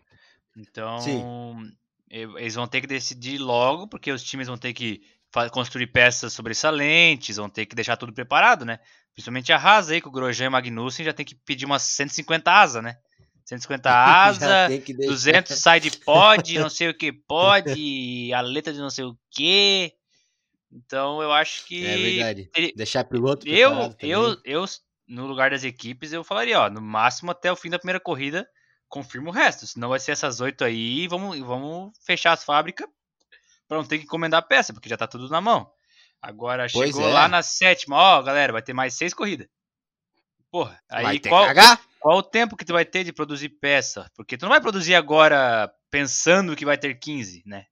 Então. 0.56 1.00
Sim. 1.00 1.72
Eles 2.08 2.54
vão 2.54 2.68
ter 2.68 2.80
que 2.80 2.86
decidir 2.86 3.38
logo, 3.38 3.88
porque 3.88 4.12
os 4.12 4.22
times 4.22 4.46
vão 4.46 4.56
ter 4.56 4.72
que 4.72 5.02
construir 5.50 5.88
peças 5.88 6.32
sobressalentes, 6.32 7.36
vão 7.36 7.48
ter 7.48 7.66
que 7.66 7.74
deixar 7.74 7.96
tudo 7.96 8.12
preparado, 8.12 8.64
né? 8.64 8.78
Principalmente 9.12 9.52
a 9.52 9.56
Haas 9.56 9.90
aí, 9.90 10.00
que 10.00 10.08
o 10.08 10.10
Grosjean 10.10 10.46
e 10.46 10.48
o 10.48 10.52
Magnussen 10.52 11.04
já 11.04 11.12
tem 11.12 11.26
que 11.26 11.34
pedir 11.34 11.64
umas 11.64 11.82
150 11.82 12.52
asas, 12.52 12.82
né? 12.82 12.96
150 13.46 13.88
asa, 13.90 14.68
200 15.06 15.56
side 15.56 15.98
pod, 16.00 16.58
não 16.58 16.68
sei 16.68 16.88
o 16.90 16.94
que 16.94 17.12
pode, 17.12 18.30
a 18.34 18.40
letra 18.42 18.72
de 18.72 18.78
não 18.80 18.90
sei 18.90 19.04
o 19.04 19.16
que. 19.30 19.92
Então 20.70 21.22
eu 21.22 21.32
acho 21.32 21.64
que. 21.64 21.86
É 21.86 21.96
verdade. 21.96 22.50
ele- 22.54 22.72
Deixar 22.76 23.04
piloto 23.04 23.48
eu, 23.48 23.72
eu, 24.00 24.36
eu, 24.44 24.64
no 25.06 25.26
lugar 25.26 25.50
das 25.50 25.64
equipes, 25.64 26.12
eu 26.12 26.24
falaria, 26.24 26.60
ó, 26.60 26.68
no 26.68 26.80
máximo 26.82 27.30
até 27.30 27.50
o 27.50 27.56
fim 27.56 27.70
da 27.70 27.78
primeira 27.78 28.00
corrida, 28.00 28.46
confirma 28.88 29.30
o 29.30 29.32
resto. 29.32 29.66
Senão 29.66 29.88
vai 29.90 30.00
ser 30.00 30.12
essas 30.12 30.40
oito 30.40 30.64
aí 30.64 31.06
vamos, 31.08 31.38
vamos 31.38 31.92
fechar 32.04 32.32
as 32.32 32.42
fábricas 32.44 32.86
pra 33.68 33.78
não 33.78 33.84
ter 33.84 33.98
que 33.98 34.04
encomendar 34.04 34.46
peça, 34.46 34.72
porque 34.72 34.88
já 34.88 34.96
tá 34.96 35.06
tudo 35.06 35.28
na 35.28 35.40
mão. 35.40 35.70
Agora 36.20 36.66
Pois 36.72 36.90
chegou 36.90 37.08
é. 37.08 37.12
lá 37.12 37.28
na 37.28 37.42
sétima, 37.42 37.96
ó, 37.96 38.22
galera, 38.22 38.52
vai 38.52 38.62
ter 38.62 38.72
mais 38.72 38.94
seis 38.94 39.14
corridas. 39.14 39.46
Porra, 40.50 40.80
aí 40.88 41.02
Vai 41.04 41.18
ter 41.18 41.28
qual, 41.28 41.42
que 41.42 41.48
cagar? 41.54 41.80
Qual 42.06 42.18
o 42.18 42.22
tempo 42.22 42.56
que 42.56 42.64
tu 42.64 42.72
vai 42.72 42.84
ter 42.84 43.02
de 43.02 43.12
produzir 43.12 43.48
peça? 43.48 44.08
Porque 44.14 44.36
tu 44.38 44.42
não 44.42 44.50
vai 44.50 44.60
produzir 44.60 44.94
agora 44.94 45.68
pensando 45.90 46.54
que 46.54 46.64
vai 46.64 46.78
ter 46.78 46.94
15, 46.94 47.42
né? 47.44 47.62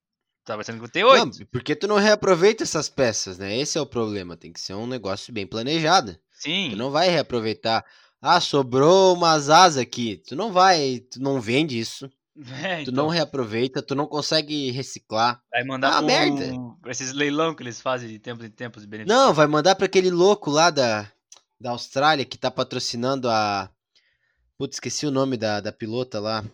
Tu 0.44 0.46
tá 0.48 0.56
pensando 0.58 0.74
que 0.74 0.80
vai 0.80 0.90
ter 0.90 1.04
8. 1.04 1.24
Não, 1.40 1.46
porque 1.52 1.76
tu 1.76 1.86
não 1.86 1.98
reaproveita 1.98 2.64
essas 2.64 2.88
peças, 2.88 3.38
né? 3.38 3.56
Esse 3.56 3.78
é 3.78 3.80
o 3.80 3.86
problema. 3.86 4.36
Tem 4.36 4.52
que 4.52 4.60
ser 4.60 4.74
um 4.74 4.88
negócio 4.88 5.32
bem 5.32 5.46
planejado. 5.46 6.18
Sim. 6.32 6.70
Tu 6.70 6.76
não 6.76 6.90
vai 6.90 7.08
reaproveitar. 7.08 7.84
Ah, 8.20 8.40
sobrou 8.40 9.14
umas 9.14 9.48
asas 9.50 9.78
aqui. 9.78 10.20
Tu 10.26 10.34
não 10.34 10.50
vai, 10.52 10.98
tu 11.10 11.22
não 11.22 11.40
vende 11.40 11.78
isso. 11.78 12.10
É, 12.64 12.78
Tu 12.82 12.90
então, 12.90 13.04
não 13.04 13.08
reaproveita, 13.08 13.80
tu 13.80 13.94
não 13.94 14.08
consegue 14.08 14.72
reciclar. 14.72 15.40
vai 15.52 15.62
mandar 15.62 15.90
Ah, 15.90 15.98
pra, 15.98 16.02
merda. 16.02 16.52
esses 16.88 17.12
leilão 17.12 17.54
que 17.54 17.62
eles 17.62 17.80
fazem 17.80 18.08
de 18.08 18.18
tempos 18.18 18.44
em 18.44 18.50
tempos. 18.50 18.84
Não, 19.06 19.32
vai 19.32 19.46
mandar 19.46 19.76
pra 19.76 19.86
aquele 19.86 20.10
louco 20.10 20.50
lá 20.50 20.68
da, 20.70 21.08
da 21.60 21.70
Austrália 21.70 22.24
que 22.24 22.36
tá 22.36 22.50
patrocinando 22.50 23.30
a. 23.30 23.70
Putz, 24.58 24.76
esqueci 24.76 25.06
o 25.06 25.10
nome 25.10 25.36
da, 25.36 25.60
da 25.60 25.72
pilota 25.72 26.20
lá. 26.20 26.44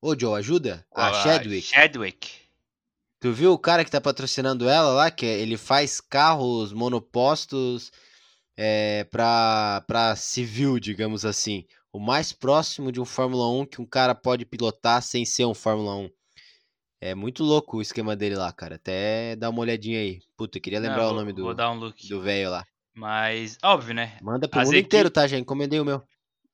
Ô, 0.00 0.18
Joe, 0.18 0.38
ajuda? 0.38 0.86
A 0.94 1.12
Chadwick. 1.12 1.66
Chadwick. 1.66 2.30
Tu 3.20 3.32
viu 3.32 3.52
o 3.52 3.58
cara 3.58 3.84
que 3.84 3.90
tá 3.90 4.00
patrocinando 4.00 4.68
ela 4.68 4.90
lá? 4.92 5.10
Que 5.10 5.26
é- 5.26 5.40
ele 5.40 5.56
faz 5.56 6.00
carros 6.00 6.72
monopostos 6.72 7.90
é, 8.56 9.04
pra, 9.04 9.82
pra 9.86 10.14
civil, 10.16 10.78
digamos 10.78 11.24
assim. 11.24 11.64
O 11.92 11.98
mais 11.98 12.32
próximo 12.32 12.92
de 12.92 13.00
um 13.00 13.04
Fórmula 13.04 13.48
1 13.50 13.66
que 13.66 13.80
um 13.80 13.86
cara 13.86 14.14
pode 14.14 14.44
pilotar 14.44 15.02
sem 15.02 15.24
ser 15.24 15.44
um 15.46 15.54
Fórmula 15.54 15.94
1. 15.96 16.10
É 17.00 17.14
muito 17.14 17.42
louco 17.44 17.76
o 17.78 17.82
esquema 17.82 18.14
dele 18.16 18.36
lá, 18.36 18.52
cara. 18.52 18.76
Até 18.76 19.34
dá 19.36 19.48
uma 19.50 19.60
olhadinha 19.60 19.98
aí. 20.00 20.20
Puta, 20.36 20.58
queria 20.60 20.80
Não, 20.80 20.88
lembrar 20.88 21.04
vou- 21.04 21.12
o 21.12 21.16
nome 21.16 21.32
Vou 21.32 21.54
do 21.54 21.62
um 21.70 21.78
do 22.08 22.20
velho 22.20 22.50
lá. 22.50 22.64
Mas, 22.94 23.56
óbvio, 23.62 23.94
né? 23.94 24.18
Manda 24.20 24.48
pro 24.48 24.58
As 24.60 24.66
mundo 24.66 24.76
equi- 24.76 24.86
inteiro, 24.86 25.10
tá? 25.10 25.26
Já 25.26 25.38
encomendei 25.38 25.78
o 25.80 25.84
meu. 25.84 26.02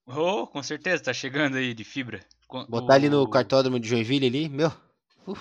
Oh, 0.07 0.47
com 0.47 0.63
certeza, 0.63 1.05
tá 1.05 1.13
chegando 1.13 1.57
aí 1.57 1.73
de 1.75 1.85
fibra. 1.85 2.21
Botar 2.69 2.95
ali 2.95 3.09
no 3.09 3.23
o- 3.23 3.29
cartódromo 3.29 3.81
de 3.81 3.89
Joinville 3.89 4.27
ali, 4.27 4.49
meu. 4.49 4.71
uf, 5.27 5.41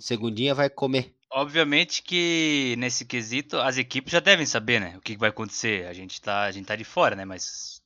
segundinha 0.00 0.54
vai 0.54 0.70
comer. 0.70 1.14
Obviamente 1.30 2.02
que 2.02 2.74
nesse 2.78 3.04
quesito 3.04 3.58
as 3.58 3.76
equipes 3.76 4.12
já 4.12 4.20
devem 4.20 4.46
saber, 4.46 4.80
né? 4.80 4.96
O 4.96 5.00
que 5.00 5.14
que 5.14 5.18
vai 5.20 5.30
acontecer. 5.30 5.86
A 5.86 5.92
gente 5.92 6.20
tá, 6.20 6.42
a 6.44 6.50
gente 6.52 6.66
tá 6.66 6.76
de 6.76 6.84
fora, 6.84 7.14
né? 7.16 7.24
Mas 7.24 7.82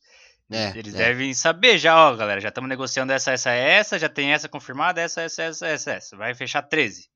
É, 0.51 0.71
eles 0.79 0.95
é. 0.95 0.99
devem 0.99 1.33
saber 1.35 1.79
já, 1.79 1.97
ó, 2.11 2.15
galera. 2.15 2.41
Já 2.41 2.49
estamos 2.51 2.69
negociando 2.69 3.13
essa, 3.13 3.33
essa, 3.33 3.51
essa, 3.51 3.99
já 3.99 4.09
tem 4.09 4.33
essa 4.33 4.49
confirmada, 4.49 5.01
essa, 5.01 5.23
essa, 5.23 5.43
essa, 5.43 5.67
essa, 5.67 5.93
essa. 5.93 6.17
Vai 6.17 6.35
fechar 6.35 6.63
13. 6.63 7.09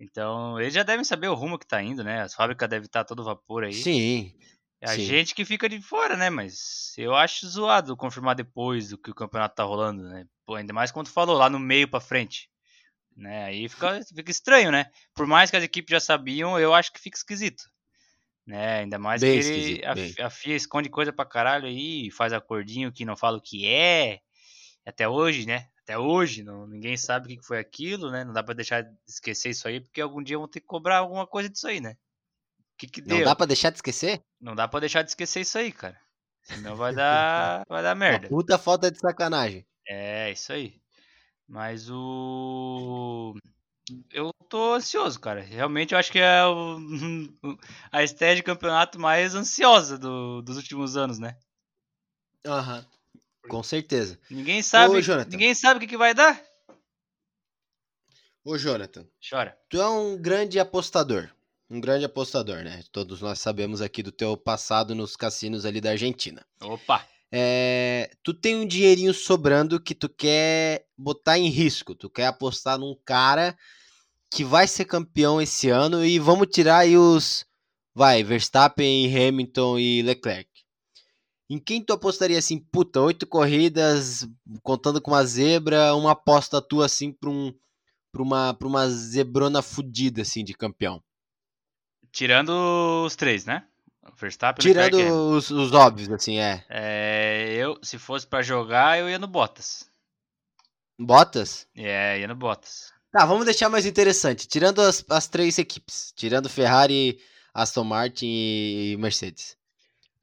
Então, 0.00 0.58
eles 0.60 0.74
já 0.74 0.82
devem 0.82 1.04
saber 1.04 1.28
o 1.28 1.34
rumo 1.34 1.58
que 1.58 1.66
tá 1.66 1.80
indo, 1.82 2.02
né? 2.02 2.22
As 2.22 2.34
fábricas 2.34 2.68
devem 2.68 2.86
estar 2.86 3.04
todo 3.04 3.22
vapor 3.24 3.64
aí. 3.64 3.74
Sim. 3.74 4.34
É 4.82 4.90
a 4.90 4.96
sim. 4.96 5.04
gente 5.04 5.32
que 5.32 5.44
fica 5.44 5.68
de 5.68 5.80
fora, 5.80 6.16
né? 6.16 6.28
Mas 6.28 6.92
eu 6.98 7.14
acho 7.14 7.48
zoado 7.48 7.96
confirmar 7.96 8.34
depois 8.34 8.88
do 8.88 8.98
que 8.98 9.12
o 9.12 9.14
campeonato 9.14 9.54
tá 9.54 9.62
rolando, 9.62 10.02
né? 10.02 10.26
Pô, 10.44 10.56
ainda 10.56 10.72
mais 10.72 10.90
quando 10.90 11.08
falou, 11.08 11.38
lá 11.38 11.48
no 11.48 11.60
meio 11.60 11.86
pra 11.86 12.00
frente. 12.00 12.50
Né? 13.16 13.44
Aí 13.44 13.68
fica, 13.68 14.00
fica 14.02 14.30
estranho, 14.32 14.72
né? 14.72 14.90
Por 15.14 15.24
mais 15.24 15.50
que 15.50 15.56
as 15.56 15.62
equipes 15.62 15.92
já 15.92 16.00
sabiam, 16.00 16.58
eu 16.58 16.74
acho 16.74 16.92
que 16.92 16.98
fica 16.98 17.16
esquisito. 17.16 17.62
Né? 18.44 18.80
Ainda 18.80 18.98
mais 18.98 19.20
Bem 19.20 19.40
que 19.40 19.46
ele, 19.46 19.84
a, 19.84 20.26
a 20.26 20.30
FIA 20.30 20.56
esconde 20.56 20.88
coisa 20.88 21.12
pra 21.12 21.24
caralho 21.24 21.66
aí, 21.66 22.10
faz 22.10 22.32
acordinho 22.32 22.90
que 22.90 23.04
não 23.04 23.16
fala 23.16 23.38
o 23.38 23.42
que 23.42 23.68
é. 23.68 24.18
Até 24.84 25.08
hoje, 25.08 25.46
né? 25.46 25.68
Até 25.82 25.96
hoje, 25.96 26.42
não, 26.42 26.66
ninguém 26.66 26.96
sabe 26.96 27.26
o 27.26 27.28
que 27.28 27.36
que 27.36 27.46
foi 27.46 27.60
aquilo, 27.60 28.10
né? 28.10 28.24
Não 28.24 28.32
dá 28.32 28.42
pra 28.42 28.52
deixar 28.52 28.82
de 28.82 28.92
esquecer 29.06 29.50
isso 29.50 29.68
aí, 29.68 29.80
porque 29.80 30.00
algum 30.00 30.20
dia 30.20 30.38
vão 30.38 30.48
ter 30.48 30.58
que 30.58 30.66
cobrar 30.66 30.98
alguma 30.98 31.24
coisa 31.24 31.48
disso 31.48 31.68
aí, 31.68 31.80
né? 31.80 31.96
Que 32.86 33.00
que 33.00 33.00
Não 33.02 33.16
deu? 33.18 33.24
dá 33.26 33.36
pra 33.36 33.46
deixar 33.46 33.70
de 33.70 33.76
esquecer? 33.76 34.20
Não 34.40 34.56
dá 34.56 34.66
pra 34.66 34.80
deixar 34.80 35.02
de 35.02 35.10
esquecer 35.10 35.40
isso 35.42 35.56
aí, 35.56 35.70
cara. 35.70 35.96
Senão 36.42 36.74
vai 36.74 36.92
dar, 36.96 37.64
vai 37.68 37.80
dar 37.82 37.90
Uma 37.90 37.94
merda. 37.94 38.28
puta 38.28 38.58
falta 38.58 38.90
de 38.90 38.98
sacanagem. 38.98 39.64
É, 39.86 40.32
isso 40.32 40.52
aí. 40.52 40.80
Mas 41.46 41.88
o. 41.88 43.34
Eu 44.12 44.32
tô 44.48 44.74
ansioso, 44.74 45.20
cara. 45.20 45.40
Realmente 45.42 45.92
eu 45.92 45.98
acho 45.98 46.10
que 46.10 46.18
é 46.18 46.44
o... 46.44 46.78
a 47.92 48.02
estreia 48.02 48.34
de 48.34 48.42
campeonato 48.42 48.98
mais 48.98 49.34
ansiosa 49.34 49.96
do- 49.98 50.42
dos 50.42 50.56
últimos 50.56 50.96
anos, 50.96 51.18
né? 51.20 51.36
Aham. 52.44 52.84
Com 53.48 53.62
certeza. 53.62 54.18
Ninguém 54.30 54.60
sabe. 54.62 55.00
Jonathan. 55.02 55.30
ninguém 55.30 55.54
sabe 55.54 55.78
o 55.78 55.80
que, 55.80 55.86
que 55.88 55.96
vai 55.96 56.14
dar. 56.14 56.40
Ô, 58.44 58.56
Jonathan, 58.58 59.06
Chora. 59.28 59.56
tu 59.68 59.80
é 59.80 59.88
um 59.88 60.16
grande 60.20 60.58
apostador. 60.58 61.30
Um 61.72 61.80
grande 61.80 62.04
apostador, 62.04 62.62
né? 62.62 62.82
Todos 62.92 63.22
nós 63.22 63.38
sabemos 63.38 63.80
aqui 63.80 64.02
do 64.02 64.12
teu 64.12 64.36
passado 64.36 64.94
nos 64.94 65.16
cassinos 65.16 65.64
ali 65.64 65.80
da 65.80 65.92
Argentina. 65.92 66.44
Opa! 66.62 67.02
É, 67.32 68.10
tu 68.22 68.34
tem 68.34 68.56
um 68.56 68.66
dinheirinho 68.66 69.14
sobrando 69.14 69.80
que 69.80 69.94
tu 69.94 70.06
quer 70.06 70.84
botar 70.98 71.38
em 71.38 71.48
risco. 71.48 71.94
Tu 71.94 72.10
quer 72.10 72.26
apostar 72.26 72.76
num 72.78 72.94
cara 73.06 73.56
que 74.30 74.44
vai 74.44 74.68
ser 74.68 74.84
campeão 74.84 75.40
esse 75.40 75.70
ano 75.70 76.04
e 76.04 76.18
vamos 76.18 76.48
tirar 76.48 76.80
aí 76.80 76.98
os. 76.98 77.46
Vai, 77.94 78.22
Verstappen, 78.22 79.06
Hamilton 79.06 79.78
e 79.78 80.02
Leclerc. 80.02 80.50
Em 81.48 81.58
quem 81.58 81.82
tu 81.82 81.94
apostaria 81.94 82.38
assim, 82.38 82.58
puta, 82.58 83.00
oito 83.00 83.26
corridas, 83.26 84.28
contando 84.62 85.00
com 85.00 85.12
uma 85.12 85.24
zebra, 85.24 85.94
uma 85.94 86.10
aposta 86.10 86.60
tua 86.60 86.84
assim 86.84 87.10
pra, 87.10 87.30
um, 87.30 87.50
pra, 88.12 88.22
uma, 88.22 88.52
pra 88.52 88.68
uma 88.68 88.90
zebrona 88.90 89.62
fudida 89.62 90.20
assim 90.20 90.44
de 90.44 90.52
campeão? 90.52 91.02
Tirando 92.12 93.04
os 93.04 93.16
três, 93.16 93.44
né? 93.46 93.64
Verstappen, 94.16 94.62
Tirando 94.62 94.96
Leclerc 94.96 95.12
os, 95.12 95.50
os 95.50 95.72
óbvios, 95.72 96.10
assim, 96.10 96.38
é. 96.38 96.64
É, 96.68 97.54
eu, 97.56 97.78
se 97.82 97.98
fosse 97.98 98.26
pra 98.26 98.42
jogar, 98.42 98.98
eu 98.98 99.08
ia 99.08 99.18
no 99.18 99.26
Bottas. 99.26 99.88
Bottas? 100.98 101.66
É, 101.74 102.18
ia 102.20 102.28
no 102.28 102.34
Bottas. 102.34 102.92
Tá, 103.12 103.24
vamos 103.24 103.44
deixar 103.44 103.68
mais 103.68 103.86
interessante. 103.86 104.46
Tirando 104.46 104.80
as, 104.80 105.04
as 105.08 105.28
três 105.28 105.58
equipes. 105.58 106.12
Tirando 106.16 106.48
Ferrari, 106.48 107.18
Aston 107.54 107.84
Martin 107.84 108.26
e 108.26 108.96
Mercedes. 108.98 109.56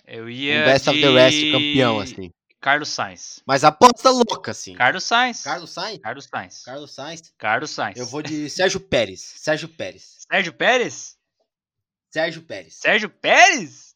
Eu 0.05 0.25
Um 0.25 0.29
ia. 0.29 0.65
best 0.65 0.89
of 0.89 0.99
the 0.99 1.07
de 1.07 1.13
rest 1.13 1.51
campeão, 1.51 1.99
assim. 1.99 2.31
Carlos 2.59 2.89
Sainz. 2.89 3.41
Mas 3.45 3.63
aposta 3.63 4.09
louca, 4.09 4.51
assim. 4.51 4.73
Carlos 4.73 5.03
Sainz. 5.03 5.43
Carlos 5.43 5.69
Sainz? 5.69 5.99
Carlos 6.01 6.25
Sainz. 6.25 6.63
Carlos 6.63 6.91
Sainz. 6.91 7.33
Carlos 7.37 7.69
Sainz. 7.69 7.97
Eu 7.97 8.05
vou 8.05 8.21
de 8.21 8.49
Sérgio 8.49 8.79
Pérez. 8.79 9.21
Sérgio 9.37 9.69
Pérez. 9.69 10.17
Sérgio 10.29 10.51
Pérez? 10.51 11.18
Sérgio 12.11 12.41
Pérez. 12.43 12.75
Sérgio 12.75 13.09
Pérez? 13.09 13.95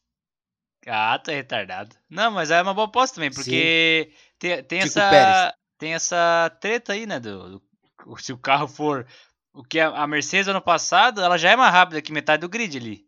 Ah, 0.86 1.20
é 1.28 1.34
retardado. 1.34 1.96
Não, 2.10 2.30
mas 2.30 2.50
é 2.50 2.60
uma 2.60 2.74
boa 2.74 2.86
aposta 2.86 3.14
também, 3.16 3.30
porque 3.30 4.12
tem, 4.38 4.62
tem 4.64 4.80
essa 4.80 5.08
Pérez. 5.10 5.52
tem 5.78 5.94
essa 5.94 6.56
treta 6.60 6.92
aí, 6.92 7.06
né, 7.06 7.18
do, 7.18 7.58
do- 7.58 7.62
se 8.18 8.32
o 8.32 8.38
carro 8.38 8.68
for 8.68 9.06
o 9.52 9.62
que 9.64 9.80
a, 9.80 10.06
Mercedes 10.06 10.46
ano 10.48 10.60
passado, 10.60 11.22
ela 11.22 11.38
já 11.38 11.50
é 11.50 11.56
mais 11.56 11.72
rápida 11.72 12.02
que 12.02 12.12
metade 12.12 12.42
do 12.42 12.48
grid 12.48 12.76
ali. 12.76 13.06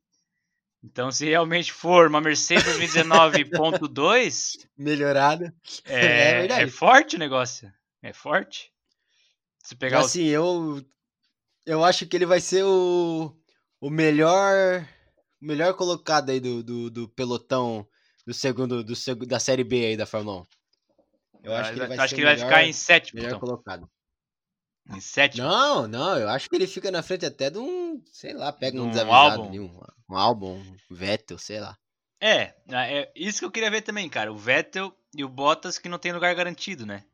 Então, 0.83 1.11
se 1.11 1.27
realmente 1.27 1.73
for 1.73 2.09
uma 2.09 2.21
Mercedes 2.21 2.65
2019.2, 2.79 4.67
Melhorada. 4.79 5.55
é, 5.85 6.47
É 6.49 6.63
é 6.63 6.69
forte 6.69 7.17
o 7.17 7.19
negócio. 7.19 7.73
É 8.03 8.13
forte. 8.13 8.73
Se 9.65 9.75
pegar 9.75 9.99
Assim, 10.01 10.25
eu. 10.27 10.83
Eu 11.67 11.85
acho 11.85 12.07
que 12.07 12.17
ele 12.17 12.27
vai 12.27 12.41
ser 12.41 12.63
o. 12.65 13.37
O 13.81 13.91
melhor. 13.91 14.87
O 15.41 15.47
melhor 15.47 15.75
colocado 15.75 16.31
aí 16.31 16.41
do, 16.41 16.63
do, 16.63 16.91
do 16.91 17.09
pelotão 17.09 17.87
do 18.27 18.33
segundo, 18.35 18.83
do. 18.83 18.95
Da 19.27 19.39
série 19.39 19.63
B 19.65 19.85
aí 19.87 19.97
da 19.97 20.07
Fórmula 20.07 20.43
1. 20.43 20.47
Eu 21.45 21.55
acho 21.55 21.73
que 21.73 21.79
ele 21.79 21.87
vai 21.87 22.09
ser 22.09 22.15
que 22.15 22.21
ele 22.21 22.25
vai 22.25 22.35
melhor- 22.35 22.49
ficar 22.49 22.65
em 22.65 22.73
sétimo, 22.73 23.17
Melhor 23.21 23.29
então. 23.29 23.41
colocado. 23.41 23.91
Em 24.91 25.01
sétimo. 25.01 25.47
Não, 25.47 25.87
não, 25.87 26.17
eu 26.19 26.29
acho 26.29 26.49
que 26.49 26.57
ele 26.57 26.67
fica 26.67 26.91
na 26.91 27.03
frente 27.03 27.27
até 27.27 27.51
de 27.51 27.59
um, 27.59 28.03
sei 28.13 28.33
lá, 28.33 28.53
pega 28.53 28.81
um 28.81 28.87
um 28.87 28.91
desavisado 28.91 29.43
álbum. 29.43 29.49
ali, 29.49 29.61
um, 29.61 29.81
um 30.11 30.17
álbum, 30.17 30.55
um 30.57 30.77
Vettel, 30.95 31.39
sei 31.39 31.61
lá. 31.61 31.77
É, 32.21 32.55
é 32.73 33.13
isso 33.15 33.39
que 33.41 33.45
eu 33.45 33.51
queria 33.51 33.71
ver 33.71 33.83
também, 33.83 34.09
cara. 34.09 34.33
O 34.33 34.37
Vettel 34.37 34.97
e 35.15 35.23
o 35.25 35.29
Bottas 35.29 35.79
que 35.79 35.89
não 35.89 35.99
tem 35.99 36.13
lugar 36.13 36.35
garantido, 36.35 36.87
né? 36.87 37.05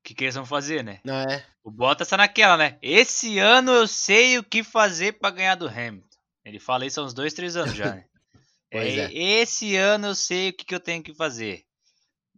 O 0.00 0.02
que, 0.04 0.14
que 0.14 0.24
eles 0.24 0.34
vão 0.36 0.46
fazer, 0.46 0.82
né? 0.82 1.00
Não 1.04 1.14
é? 1.14 1.44
O 1.62 1.70
Bottas 1.70 2.08
tá 2.08 2.16
naquela, 2.16 2.56
né? 2.56 2.78
Esse 2.80 3.38
ano 3.38 3.72
eu 3.72 3.86
sei 3.86 4.38
o 4.38 4.42
que 4.44 4.62
fazer 4.64 5.18
pra 5.18 5.30
ganhar 5.30 5.54
do 5.56 5.68
Hamilton. 5.68 6.07
Ele 6.48 6.58
fala 6.58 6.86
isso 6.86 7.00
há 7.00 7.04
uns 7.04 7.14
dois, 7.14 7.32
três 7.34 7.56
anos 7.56 7.74
já, 7.74 7.94
né? 7.94 8.04
Pois 8.70 8.98
é. 8.98 9.10
Esse 9.14 9.76
ano 9.76 10.08
eu 10.08 10.14
sei 10.14 10.50
o 10.50 10.52
que, 10.52 10.64
que 10.64 10.74
eu 10.74 10.80
tenho 10.80 11.02
que 11.02 11.14
fazer. 11.14 11.62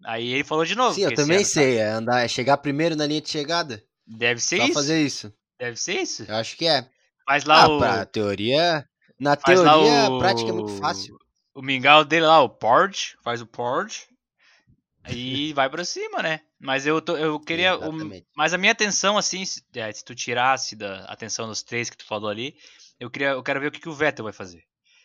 Aí 0.05 0.29
ele 0.33 0.44
falou 0.44 0.64
de 0.64 0.77
novo. 0.77 0.94
Sim, 0.94 1.03
eu 1.03 1.14
também 1.14 1.38
ano 1.38 1.44
tá- 1.44 1.51
sei, 1.51 1.77
é 1.79 1.88
andar, 1.90 2.25
é 2.25 2.29
chegar 2.29 2.57
primeiro 2.59 2.94
na 2.94 3.05
linha 3.05 3.20
de 3.20 3.29
chegada. 3.29 3.83
Deve 4.07 4.40
ser 4.40 4.59
Só 4.59 4.64
isso. 4.64 4.75
fazer 4.75 5.03
isso. 5.03 5.33
Deve 5.59 5.77
ser 5.77 5.94
isso. 6.01 6.23
Eu 6.29 6.37
acho 6.37 6.57
que 6.57 6.66
é. 6.68 6.88
Faz 7.27 7.44
lá 7.44 7.64
ah, 7.64 7.68
o. 7.68 7.79
pra 7.79 8.07
teoria, 8.07 8.88
Na 9.18 9.37
Faz 9.37 9.61
teoria, 9.61 10.09
o- 10.11 10.18
prática 10.20 10.51
é 10.51 10.53
muito 10.53 10.70
fácil. 10.77 11.16
O 11.53 11.61
mingau 11.62 12.05
dele 12.05 12.27
lá, 12.27 12.40
o 12.40 12.49
Porge, 12.49 13.16
faz 13.25 13.42
o 13.42 13.46
Porge. 13.46 14.07
E 15.09 15.53
vai 15.55 15.68
pra 15.68 15.85
cima, 15.85 16.23
né? 16.23 16.40
Mas 16.61 16.87
eu, 16.87 17.01
tô, 17.03 17.16
eu 17.16 17.40
queria. 17.40 17.77
o- 17.77 17.92
mas 18.37 18.55
a 18.55 18.59
minha 18.59 18.73
atenção, 18.73 19.18
assim, 19.18 19.44
se, 19.44 19.62
é, 19.75 19.90
se 19.92 20.05
tu 20.05 20.14
tirasse 20.14 20.77
da 20.77 21.05
atenção 21.07 21.49
dos 21.49 21.62
três 21.62 21.90
que 21.90 21.96
tu 21.96 22.05
falou 22.05 22.31
ali, 22.31 22.55
eu, 23.01 23.11
queria, 23.11 23.31
eu 23.31 23.43
quero 23.43 23.59
ver 23.59 23.69
o 23.69 23.71
que, 23.73 23.81
que 23.81 23.89
o 23.89 23.95
Vettel 23.95 24.25
vai 24.25 24.33
fazer. 24.33 24.63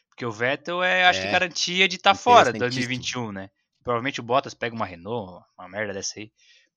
Porque 0.10 0.25
o 0.25 0.31
Vettel 0.31 0.84
é, 0.84 1.05
acho 1.05 1.21
que 1.21 1.27
É, 1.27 1.31
garantia 1.31 1.88
de 1.88 1.95
estar 1.95 2.13
fora 2.13 2.51
de 2.51 2.58
interessantíssimo. 2.58 3.23
2021, 3.23 3.31
né? 3.31 3.49
Provavelmente 3.84 4.19
o 4.19 4.23
Bottas 4.23 4.53
pega 4.53 4.75
uma 4.75 4.86
Renault, 4.86 5.43
uma 5.58 5.69
merda 5.69 5.93
dessa 5.93 6.19
aí. 6.19 6.31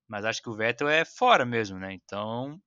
Mas 0.09 0.24
acho 0.24 0.42
que 0.42 0.48
o 0.48 0.54
Vettel 0.54 0.88
é 0.88 1.04
fora 1.04 1.44
mesmo, 1.44 1.78
né? 1.78 1.92
Então. 1.92 2.61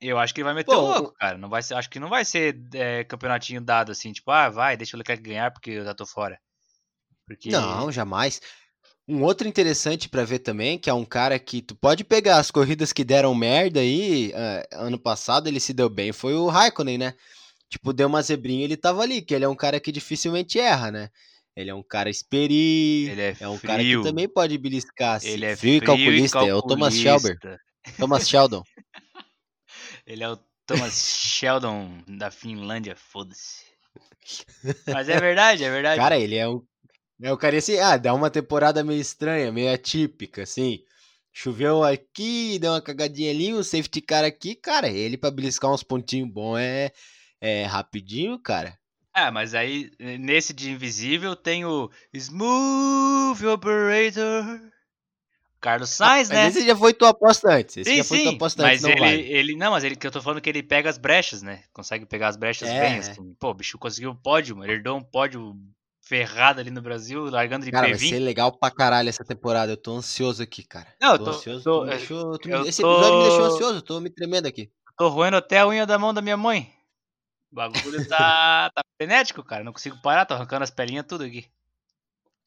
Eu 0.00 0.18
acho 0.18 0.32
que 0.32 0.40
ele 0.40 0.46
vai 0.46 0.54
meter 0.54 0.72
o 0.72 0.80
Bom, 0.80 0.86
louco, 0.86 1.12
cara. 1.14 1.36
Não 1.36 1.48
vai 1.48 1.62
ser, 1.62 1.74
acho 1.74 1.90
que 1.90 2.00
não 2.00 2.08
vai 2.08 2.24
ser 2.24 2.58
é, 2.72 3.04
campeonatinho 3.04 3.60
dado 3.60 3.92
assim, 3.92 4.12
tipo, 4.12 4.30
ah, 4.30 4.48
vai, 4.48 4.76
deixa 4.76 4.96
o 4.96 4.98
Leclerc 4.98 5.22
ganhar 5.22 5.50
porque 5.50 5.72
eu 5.72 5.84
já 5.84 5.94
tô 5.94 6.06
fora. 6.06 6.40
Porque. 7.26 7.50
Não, 7.50 7.92
jamais. 7.92 8.40
Um 9.06 9.22
outro 9.22 9.46
interessante 9.46 10.08
pra 10.08 10.24
ver 10.24 10.38
também, 10.38 10.78
que 10.78 10.88
é 10.88 10.94
um 10.94 11.04
cara 11.04 11.38
que 11.38 11.60
tu 11.60 11.74
pode 11.74 12.02
pegar 12.02 12.38
as 12.38 12.50
corridas 12.50 12.92
que 12.92 13.04
deram 13.04 13.34
merda 13.34 13.80
aí, 13.80 14.32
ah, 14.34 14.66
ano 14.72 14.98
passado 14.98 15.48
ele 15.48 15.60
se 15.60 15.72
deu 15.72 15.88
bem, 15.88 16.12
foi 16.12 16.34
o 16.34 16.48
Raikkonen, 16.48 16.98
né? 16.98 17.14
Tipo, 17.70 17.92
deu 17.92 18.08
uma 18.08 18.20
zebrinha, 18.20 18.64
ele 18.64 18.76
tava 18.76 19.02
ali, 19.02 19.22
que 19.22 19.32
ele 19.32 19.44
é 19.44 19.48
um 19.48 19.54
cara 19.54 19.78
que 19.78 19.92
dificilmente 19.92 20.58
erra, 20.58 20.90
né? 20.90 21.10
Ele 21.54 21.70
é 21.70 21.74
um 21.74 21.82
cara 21.82 22.10
esperi, 22.10 23.08
Ele 23.08 23.20
é, 23.20 23.36
é 23.38 23.48
um 23.48 23.58
cara 23.58 23.78
que 23.78 23.88
frio, 23.88 24.02
também 24.02 24.28
pode 24.28 24.58
beliscar, 24.58 25.16
assim. 25.16 25.28
Ele 25.28 25.46
é 25.46 25.56
frio 25.56 25.76
e 25.76 25.80
calculista, 25.80 26.38
é 26.38 26.54
o 26.54 26.62
calculista. 26.62 26.68
Thomas 26.68 26.94
Shelber, 26.94 27.38
Thomas 27.96 28.28
Sheldon. 28.28 28.62
Ele 30.06 30.24
é 30.24 30.28
o 30.28 30.36
Thomas 30.66 30.94
Sheldon 31.38 32.02
da 32.08 32.30
Finlândia, 32.30 32.96
foda-se. 32.96 33.64
Mas 34.92 35.08
é 35.08 35.20
verdade, 35.20 35.64
é 35.64 35.70
verdade. 35.70 36.00
Cara, 36.00 36.18
ele 36.18 36.36
é 36.36 36.48
um. 36.48 36.62
É 37.22 37.32
o 37.32 37.36
cara 37.36 37.58
assim, 37.58 37.78
ah, 37.78 37.96
dá 37.96 38.14
uma 38.14 38.30
temporada 38.30 38.82
meio 38.82 39.00
estranha, 39.00 39.52
meio 39.52 39.72
atípica, 39.72 40.42
assim. 40.42 40.80
Choveu 41.32 41.84
aqui, 41.84 42.58
deu 42.58 42.72
uma 42.72 42.80
cagadinha 42.80 43.30
ali, 43.30 43.54
um 43.54 43.62
safety 43.62 44.00
car 44.00 44.24
aqui, 44.24 44.54
cara, 44.54 44.88
ele 44.88 45.16
pra 45.16 45.30
beliscar 45.30 45.70
uns 45.70 45.82
pontinhos 45.82 46.30
bons 46.30 46.58
é, 46.58 46.90
é 47.40 47.64
rapidinho, 47.64 48.38
cara. 48.38 48.78
Ah, 49.12 49.30
mas 49.30 49.54
aí, 49.54 49.90
nesse 50.18 50.52
de 50.52 50.70
Invisível, 50.70 51.34
tem 51.34 51.64
o 51.64 51.90
Smooth 52.14 53.44
Operator. 53.46 54.70
Carlos 55.60 55.90
Sainz, 55.90 56.28
Mas 56.30 56.38
né? 56.38 56.48
esse 56.48 56.66
já 56.66 56.74
foi 56.76 56.94
tua 56.94 57.10
aposta 57.10 57.52
antes, 57.52 57.76
esse 57.76 57.90
Sim, 57.90 57.96
já 57.98 58.04
foi 58.04 58.18
tua 58.18 58.30
sim, 58.30 58.36
aposta 58.36 58.62
mas 58.62 58.72
antes, 58.72 58.82
não 58.82 58.90
ele, 58.90 59.00
vale. 59.00 59.22
ele. 59.32 59.56
Não, 59.56 59.72
mas 59.72 59.84
ele 59.84 59.94
que 59.96 60.06
eu 60.06 60.10
tô 60.10 60.22
falando 60.22 60.40
que 60.40 60.48
ele 60.48 60.62
pega 60.62 60.88
as 60.88 60.96
brechas, 60.96 61.42
né? 61.42 61.64
Consegue 61.72 62.06
pegar 62.06 62.28
as 62.28 62.36
brechas 62.36 62.68
É, 62.70 62.80
bem, 62.80 62.98
assim. 62.98 63.34
Pô, 63.38 63.50
o 63.50 63.54
bicho 63.54 63.78
conseguiu 63.78 64.10
um 64.10 64.16
pódio, 64.16 64.56
mano. 64.56 64.66
Ele 64.66 64.78
herdou 64.78 64.96
um 64.96 65.02
pódio 65.02 65.54
ferrado 66.00 66.60
ali 66.60 66.70
no 66.70 66.80
Brasil, 66.80 67.24
largando 67.26 67.64
de 67.66 67.72
Cara, 67.72 67.88
vai 67.88 67.98
P20. 67.98 68.08
ser 68.08 68.18
legal 68.20 68.52
pra 68.58 68.70
caralho 68.70 69.08
essa 69.10 69.24
temporada, 69.24 69.72
eu 69.72 69.76
tô 69.76 69.92
ansioso 69.94 70.42
aqui, 70.42 70.62
cara. 70.62 70.88
Não, 71.00 71.12
eu 71.12 71.18
tô, 71.18 71.24
tô- 71.24 71.30
ansioso, 71.30 71.64
tô- 71.64 71.80
tu 71.80 71.84
me 71.84 71.90
deixou, 71.90 72.38
tu 72.38 72.48
me- 72.48 72.68
esse 72.68 72.82
episódio 72.82 73.16
me 73.18 73.22
deixou 73.22 73.44
tô- 73.44 73.54
ansioso, 73.54 73.82
tô 73.82 74.00
me 74.00 74.10
tremendo 74.10 74.46
aqui. 74.46 74.70
Tô 74.96 75.08
roendo 75.08 75.36
até 75.36 75.58
a 75.58 75.66
unha 75.66 75.84
da 75.84 75.98
mão 75.98 76.14
da 76.14 76.22
minha 76.22 76.36
mãe. 76.36 76.72
O 77.50 77.54
bagulho 77.54 78.06
tá, 78.06 78.70
tá 78.74 78.82
frenético, 78.96 79.42
cara. 79.42 79.64
Não 79.64 79.72
consigo 79.72 80.00
parar, 80.00 80.24
tô 80.24 80.34
arrancando 80.34 80.62
as 80.64 80.70
pelinhas 80.70 81.06
tudo 81.06 81.24
aqui. 81.24 81.46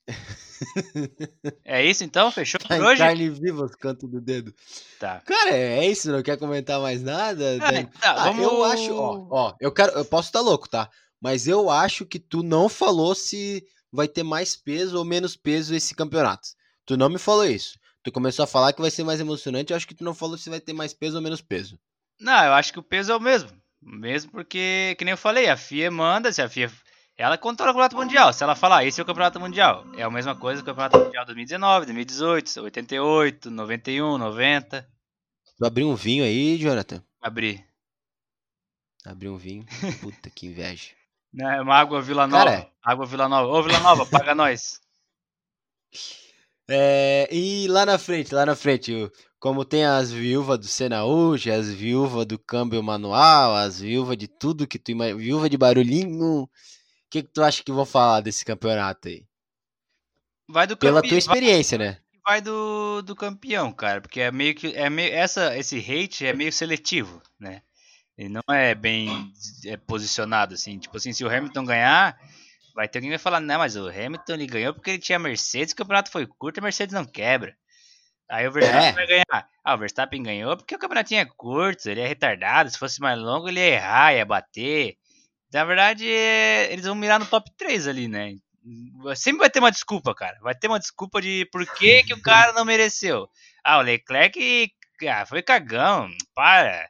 É 1.65 1.83
isso 1.83 2.03
então? 2.03 2.31
Fechou 2.31 2.59
Tá 2.59 2.77
por 2.77 2.85
hoje? 2.85 2.99
carne 2.99 3.29
viva 3.29 3.65
os 3.65 3.75
cantos 3.75 4.09
do 4.09 4.21
dedo. 4.21 4.53
Tá. 4.99 5.21
Cara, 5.25 5.51
é 5.51 5.85
isso, 5.87 6.09
não 6.11 6.21
quer 6.23 6.37
comentar 6.37 6.79
mais 6.79 7.01
nada? 7.01 7.57
Ah, 7.61 7.71
Daí- 7.71 7.85
tá, 7.87 8.11
Ah, 8.13 8.23
vamos... 8.25 8.43
eu 8.43 8.63
acho, 8.63 8.95
ó, 8.95 9.27
ó, 9.29 9.55
eu 9.59 9.71
quero, 9.71 9.91
eu 9.93 10.05
posso 10.05 10.29
estar 10.29 10.39
louco, 10.41 10.69
tá? 10.69 10.89
Mas 11.19 11.47
eu 11.47 11.69
acho 11.69 12.05
que 12.05 12.19
tu 12.19 12.43
não 12.43 12.69
falou 12.69 13.13
se 13.15 13.65
vai 13.91 14.07
ter 14.07 14.23
mais 14.23 14.55
peso 14.55 14.97
ou 14.97 15.03
menos 15.05 15.35
peso 15.35 15.73
esse 15.75 15.93
campeonato. 15.95 16.47
Tu 16.85 16.95
não 16.97 17.09
me 17.09 17.17
falou 17.19 17.45
isso. 17.45 17.77
Tu 18.03 18.11
começou 18.11 18.43
a 18.43 18.47
falar 18.47 18.73
que 18.73 18.81
vai 18.81 18.91
ser 18.91 19.03
mais 19.03 19.19
emocionante, 19.19 19.71
eu 19.71 19.77
acho 19.77 19.87
que 19.87 19.95
tu 19.95 20.03
não 20.03 20.13
falou 20.13 20.37
se 20.37 20.49
vai 20.49 20.59
ter 20.59 20.73
mais 20.73 20.93
peso 20.93 21.15
ou 21.17 21.21
menos 21.21 21.41
peso. 21.41 21.79
Não, 22.19 22.45
eu 22.45 22.53
acho 22.53 22.71
que 22.71 22.79
o 22.79 22.83
peso 22.83 23.11
é 23.11 23.15
o 23.15 23.19
mesmo. 23.21 23.49
Mesmo 23.85 24.31
porque, 24.31 24.95
que 24.97 25.03
nem 25.05 25.11
eu 25.13 25.17
falei, 25.17 25.49
a 25.49 25.57
FIA 25.57 25.91
manda, 25.91 26.31
se 26.31 26.41
a 26.41 26.49
FIA. 26.49 26.71
Ela 27.15 27.37
controla 27.37 27.71
o 27.71 27.73
campeonato 27.73 27.95
mundial. 27.95 28.33
Se 28.33 28.43
ela 28.43 28.55
falar, 28.55 28.85
esse 28.85 28.99
é 28.99 29.03
o 29.03 29.05
campeonato 29.05 29.39
mundial. 29.39 29.85
É 29.95 30.01
a 30.03 30.09
mesma 30.09 30.35
coisa 30.35 30.61
que 30.63 30.69
o 30.69 30.73
campeonato 30.73 30.97
mundial 30.99 31.25
2019, 31.25 31.85
2018, 31.85 32.61
88, 32.61 33.51
91, 33.51 34.17
90. 34.17 34.89
Tu 35.57 35.65
abriu 35.65 35.87
um 35.89 35.95
vinho 35.95 36.23
aí, 36.23 36.57
Jonathan? 36.57 37.03
Abrir. 37.21 37.63
Abriu 39.05 39.33
um 39.33 39.37
vinho. 39.37 39.63
Puta 40.01 40.29
que 40.31 40.47
inveja. 40.47 40.89
Não, 41.31 41.49
é 41.51 41.61
uma 41.61 41.75
água 41.75 42.01
Vila 42.01 42.25
Nova. 42.25 42.45
Cara. 42.45 42.71
Água 42.81 43.05
Vila 43.05 43.29
Nova. 43.29 43.47
Ô, 43.47 43.61
Vila 43.61 43.79
Nova, 43.79 44.05
paga 44.07 44.33
nós. 44.35 44.81
É, 46.69 47.27
e 47.31 47.67
lá 47.67 47.85
na 47.85 47.97
frente, 47.99 48.33
lá 48.33 48.45
na 48.45 48.55
frente, 48.55 48.93
o- 48.93 49.11
como 49.43 49.65
tem 49.65 49.83
as 49.83 50.09
viúvas 50.09 50.57
do 50.57 50.67
Senaúj, 50.67 51.51
as 51.51 51.69
viúvas 51.69 52.25
do 52.25 52.39
câmbio 52.39 52.81
manual, 52.81 53.53
as 53.53 53.81
viúvas 53.81 54.15
de 54.15 54.25
tudo 54.25 54.65
que 54.65 54.79
tu 54.79 54.91
imagina, 54.91 55.19
viúva 55.19 55.49
de 55.49 55.57
barulhinho. 55.57 56.43
O 56.43 56.49
que, 57.09 57.21
que 57.21 57.27
tu 57.27 57.43
acha 57.43 57.61
que 57.61 57.69
vão 57.69 57.85
falar 57.85 58.21
desse 58.21 58.45
campeonato 58.45 59.09
aí? 59.09 59.25
Vai 60.47 60.65
do 60.65 60.77
Pela 60.77 61.01
campe- 61.01 61.09
tua 61.09 61.17
experiência, 61.17 61.77
né? 61.77 61.97
vai 62.25 62.39
do, 62.39 63.01
do 63.01 63.17
campeão, 63.17 63.73
cara, 63.73 63.99
porque 63.99 64.21
é 64.21 64.31
meio 64.31 64.55
que 64.55 64.67
é 64.67 64.89
meio 64.89 65.13
essa 65.13 65.57
esse 65.57 65.77
hate 65.77 66.25
é 66.25 66.31
meio 66.31 66.53
seletivo, 66.53 67.21
né? 67.37 67.63
Ele 68.17 68.29
não 68.29 68.55
é 68.55 68.73
bem 68.73 69.29
é, 69.65 69.75
posicionado 69.75 70.53
assim, 70.53 70.79
tipo 70.79 70.95
assim, 70.95 71.11
se 71.11 71.21
o 71.21 71.27
Hamilton 71.27 71.65
ganhar, 71.65 72.17
vai 72.73 72.87
ter 72.87 72.99
alguém 72.99 73.09
que 73.09 73.17
vai 73.17 73.21
falar, 73.21 73.41
não, 73.41 73.57
mas 73.59 73.75
o 73.75 73.89
Hamilton 73.89 74.35
ele 74.35 74.47
ganhou 74.47 74.73
porque 74.73 74.91
ele 74.91 74.99
tinha 74.99 75.19
Mercedes, 75.19 75.73
o 75.73 75.75
campeonato 75.75 76.09
foi 76.09 76.25
curto, 76.25 76.59
a 76.59 76.63
Mercedes 76.63 76.95
não 76.95 77.03
quebra. 77.03 77.53
Aí 78.33 78.47
o 78.47 78.51
Verstappen 78.51 78.87
É. 78.87 78.91
vai 78.93 79.05
ganhar. 79.05 79.49
Ah, 79.63 79.75
o 79.75 79.77
Verstappen 79.77 80.23
ganhou 80.23 80.57
porque 80.57 80.73
o 80.73 80.79
campeonatinho 80.79 81.21
é 81.21 81.25
curto, 81.25 81.87
ele 81.87 82.01
é 82.01 82.07
retardado, 82.07 82.67
se 82.67 82.79
fosse 82.79 82.99
mais 82.99 83.19
longo 83.19 83.47
ele 83.47 83.59
ia 83.59 83.75
errar, 83.75 84.13
ia 84.15 84.25
bater. 84.25 84.97
Na 85.53 85.63
verdade, 85.63 86.07
eles 86.07 86.83
vão 86.83 86.95
mirar 86.95 87.19
no 87.19 87.27
top 87.27 87.51
3 87.55 87.87
ali, 87.87 88.07
né? 88.07 88.33
Sempre 89.15 89.41
vai 89.41 89.51
ter 89.51 89.59
uma 89.59 89.69
desculpa, 89.69 90.15
cara. 90.15 90.35
Vai 90.41 90.55
ter 90.55 90.67
uma 90.67 90.79
desculpa 90.79 91.21
de 91.21 91.47
por 91.51 91.63
que, 91.75 92.01
que 92.03 92.13
o 92.13 92.21
cara 92.21 92.53
não 92.53 92.65
mereceu. 92.65 93.29
Ah, 93.63 93.77
o 93.77 93.81
Leclerc 93.81 94.73
ah, 95.07 95.25
foi 95.27 95.43
cagão. 95.43 96.09
Para. 96.33 96.89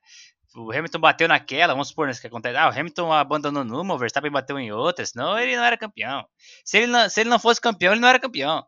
O 0.56 0.72
Hamilton 0.72 1.00
bateu 1.00 1.28
naquela, 1.28 1.74
vamos 1.74 1.90
supor, 1.90 2.08
né, 2.08 2.14
que 2.14 2.28
acontece. 2.28 2.56
Ah, 2.56 2.70
o 2.70 2.72
Hamilton 2.72 3.12
abandonou 3.12 3.66
numa, 3.66 3.96
o 3.96 3.98
Verstappen 3.98 4.32
bateu 4.32 4.58
em 4.58 4.72
outra, 4.72 5.06
senão 5.06 5.38
ele 5.38 5.58
não 5.58 5.64
era 5.64 5.76
campeão. 5.76 6.26
Se 6.64 6.78
ele 6.78 6.88
não, 6.88 7.10
se 7.10 7.20
ele 7.20 7.30
não 7.30 7.40
fosse 7.40 7.60
campeão, 7.60 7.92
ele 7.92 8.02
não 8.02 8.08
era 8.08 8.20
campeão. 8.20 8.66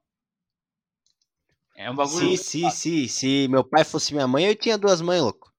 É 1.75 1.91
um 1.91 1.95
bagulho. 1.95 2.37
Sim, 2.37 2.37
sim, 2.37 2.69
sim. 2.69 3.07
Se 3.07 3.47
meu 3.49 3.63
pai 3.63 3.83
fosse 3.83 4.13
minha 4.13 4.27
mãe, 4.27 4.45
eu 4.45 4.55
tinha 4.55 4.77
duas 4.77 5.01
mães, 5.01 5.21
louco. 5.21 5.53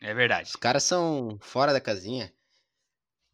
É 0.00 0.12
verdade. 0.14 0.48
Os 0.48 0.56
caras 0.56 0.82
são 0.82 1.38
fora 1.40 1.72
da 1.72 1.80
casinha. 1.80 2.32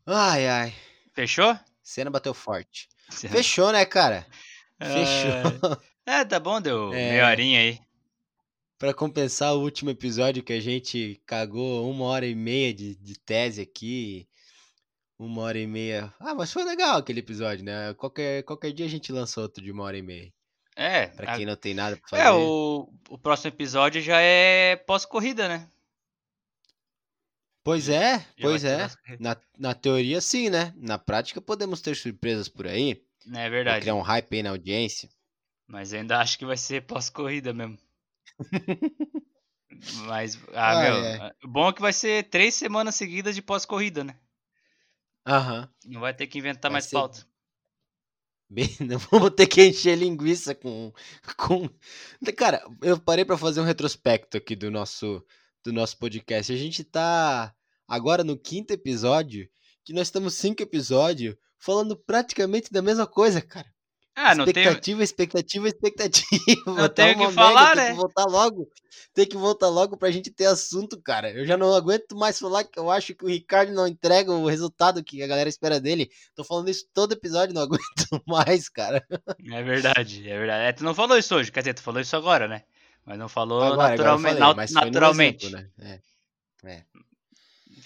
Ai, 0.05 0.47
ai. 0.49 0.75
Fechou? 1.15 1.59
Cena 1.83 2.11
bateu 2.11 2.35
forte. 2.35 2.89
Fechou, 3.11 3.73
né, 3.73 3.85
cara? 3.87 4.27
É. 4.81 4.87
Fechou. 4.87 5.79
É, 6.09 6.25
tá 6.25 6.41
bom, 6.41 6.59
deu 6.59 6.91
É. 6.95 7.11
meia 7.11 7.27
horinha 7.29 7.61
aí. 7.61 7.79
Pra 8.79 8.95
compensar 8.95 9.55
o 9.55 9.61
último 9.61 9.91
episódio 9.91 10.43
que 10.43 10.55
a 10.55 10.61
gente 10.61 11.21
cagou 11.27 11.91
uma 11.91 12.07
hora 12.07 12.27
e 12.27 12.35
meia 12.35 12.73
de, 12.73 12.95
de 12.97 13.19
tese 13.19 13.61
aqui. 13.61 14.27
Uma 15.19 15.43
hora 15.43 15.59
e 15.59 15.67
meia. 15.67 16.11
Ah, 16.19 16.35
mas 16.35 16.51
foi 16.51 16.65
legal 16.65 16.97
aquele 16.97 17.21
episódio, 17.21 17.63
né? 17.63 17.93
Qualquer, 17.93 18.43
qualquer 18.45 18.73
dia 18.73 18.87
a 18.87 18.89
gente 18.89 19.13
lança 19.13 19.39
outro 19.39 19.63
de 19.63 19.71
uma 19.71 19.85
hora 19.85 19.99
e 19.99 20.03
meia. 20.03 20.33
É, 20.81 21.09
Pra 21.09 21.33
a- 21.33 21.37
quem 21.37 21.45
não 21.45 21.57
tem 21.57 21.75
nada 21.75 21.97
pra 21.97 22.09
fazer. 22.09 22.23
é 22.23 22.31
o, 22.31 22.89
o 23.09 23.19
próximo 23.19 23.49
episódio 23.49 24.01
já 24.01 24.21
é 24.21 24.77
pós-corrida, 24.77 25.49
né? 25.49 25.69
Pois 27.65 27.89
é, 27.89 28.19
Já 28.19 28.25
pois 28.41 28.65
é. 28.65 28.89
Na, 29.19 29.37
na 29.59 29.75
teoria, 29.75 30.21
sim, 30.21 30.49
né? 30.49 30.73
Na 30.77 30.97
prática, 30.97 31.41
podemos 31.41 31.81
ter 31.81 31.97
surpresas 31.97 32.49
por 32.49 32.67
aí. 32.67 33.05
É 33.35 33.51
verdade. 33.51 33.81
criar 33.81 33.95
um 33.97 34.01
hype 34.01 34.37
aí 34.37 34.43
na 34.43 34.51
audiência. 34.51 35.09
Mas 35.67 35.93
ainda 35.93 36.19
acho 36.21 36.39
que 36.39 36.47
vai 36.47 36.57
ser 36.57 36.83
pós-corrida 36.87 37.53
mesmo. 37.53 37.77
Mas, 40.07 40.37
ah, 40.55 40.71
Ah, 40.79 40.83
meu, 40.83 41.05
é. 41.05 41.33
o 41.45 41.49
bom 41.49 41.69
é 41.69 41.73
que 41.73 41.81
vai 41.81 41.93
ser 41.93 42.25
três 42.31 42.55
semanas 42.55 42.95
seguidas 42.95 43.35
de 43.35 43.43
pós-corrida, 43.43 44.03
né? 44.03 44.17
Aham. 45.27 45.69
Não 45.85 46.01
vai 46.01 46.15
ter 46.15 46.27
que 46.27 46.39
inventar 46.39 46.71
Vai 46.71 46.77
mais 46.77 46.85
ser- 46.87 46.97
pauta. 46.97 47.27
Bem, 48.51 48.67
vamos 49.11 49.31
ter 49.37 49.47
que 49.47 49.63
encher 49.63 49.97
linguiça 49.97 50.55
com, 50.55 50.93
com. 51.37 51.69
Cara, 52.37 52.65
eu 52.83 52.99
parei 52.99 53.25
pra 53.25 53.37
fazer 53.37 53.61
um 53.61 53.65
retrospecto 53.65 54.39
aqui 54.39 54.57
do 54.57 54.71
nosso, 54.71 55.23
do 55.63 55.73
nosso 55.73 55.99
podcast. 55.99 56.53
A 56.53 56.57
gente 56.57 56.83
tá 56.83 57.55
agora 57.87 58.25
no 58.25 58.39
quinto 58.39 58.73
episódio, 58.73 59.49
que 59.85 59.93
nós 59.93 60.09
estamos 60.09 60.35
cinco 60.35 60.63
episódios 60.63 61.37
falando 61.59 61.95
praticamente 61.95 62.73
da 62.73 62.81
mesma 62.81 63.07
coisa, 63.07 63.43
cara. 63.43 63.69
Ah, 64.21 64.35
não 64.35 64.45
tem. 64.45 64.51
expectativa, 64.63 65.03
expectativa, 65.05 65.69
expectativa. 65.69 66.27
Não 66.67 66.75
Tá 66.77 66.89
tem 66.89 67.15
o 67.15 67.29
que 67.29 67.33
falar, 67.33 67.77
merda, 67.77 67.77
Tem 67.77 67.85
né? 67.85 67.91
que 67.91 67.97
voltar 67.97 68.25
logo. 68.25 68.69
Tem 69.15 69.27
que 69.27 69.37
voltar 69.37 69.69
logo 69.69 69.97
pra 69.97 70.11
gente 70.11 70.31
ter 70.31 70.47
assunto, 70.47 71.01
cara. 71.01 71.31
Eu 71.31 71.45
já 71.47 71.57
não 71.57 71.73
aguento 71.75 72.17
mais 72.17 72.39
falar 72.39 72.65
que 72.65 72.79
eu 72.79 72.91
acho 72.91 73.15
que 73.15 73.25
o 73.25 73.29
Ricardo 73.29 73.73
não 73.73 73.87
entrega 73.87 74.33
o 74.33 74.47
resultado 74.49 75.03
que 75.05 75.23
a 75.23 75.27
galera 75.27 75.49
espera 75.49 75.81
dele. 75.81 76.11
Tô 76.35 76.43
falando 76.43 76.69
isso 76.69 76.85
todo 76.93 77.13
episódio, 77.13 77.55
não 77.55 77.63
aguento 77.71 78.23
mais, 78.27 78.69
cara. 78.69 79.05
É 79.53 79.63
verdade, 79.63 80.29
é 80.29 80.37
verdade. 80.39 80.65
É, 80.65 80.73
tu 80.73 80.83
não 80.85 80.95
falou 80.95 81.17
isso 81.17 81.35
hoje, 81.37 81.53
quer 81.53 81.61
dizer, 81.61 81.75
tu 81.75 81.83
falou 81.83 82.01
isso 82.01 82.17
agora, 82.17 82.49
né? 82.49 82.63
Mas 83.07 83.19
não 83.19 83.29
falou 83.29 83.63
Agora, 83.63 83.95
agora 83.95 83.95
eu 83.95 84.19
naturalmente. 84.19 84.39
falei, 84.39 84.69
foi 84.69 84.75
no 84.75 84.85
naturalmente. 84.87 85.47
exemplo, 85.47 85.69
né? 85.79 86.01
É. 86.65 86.83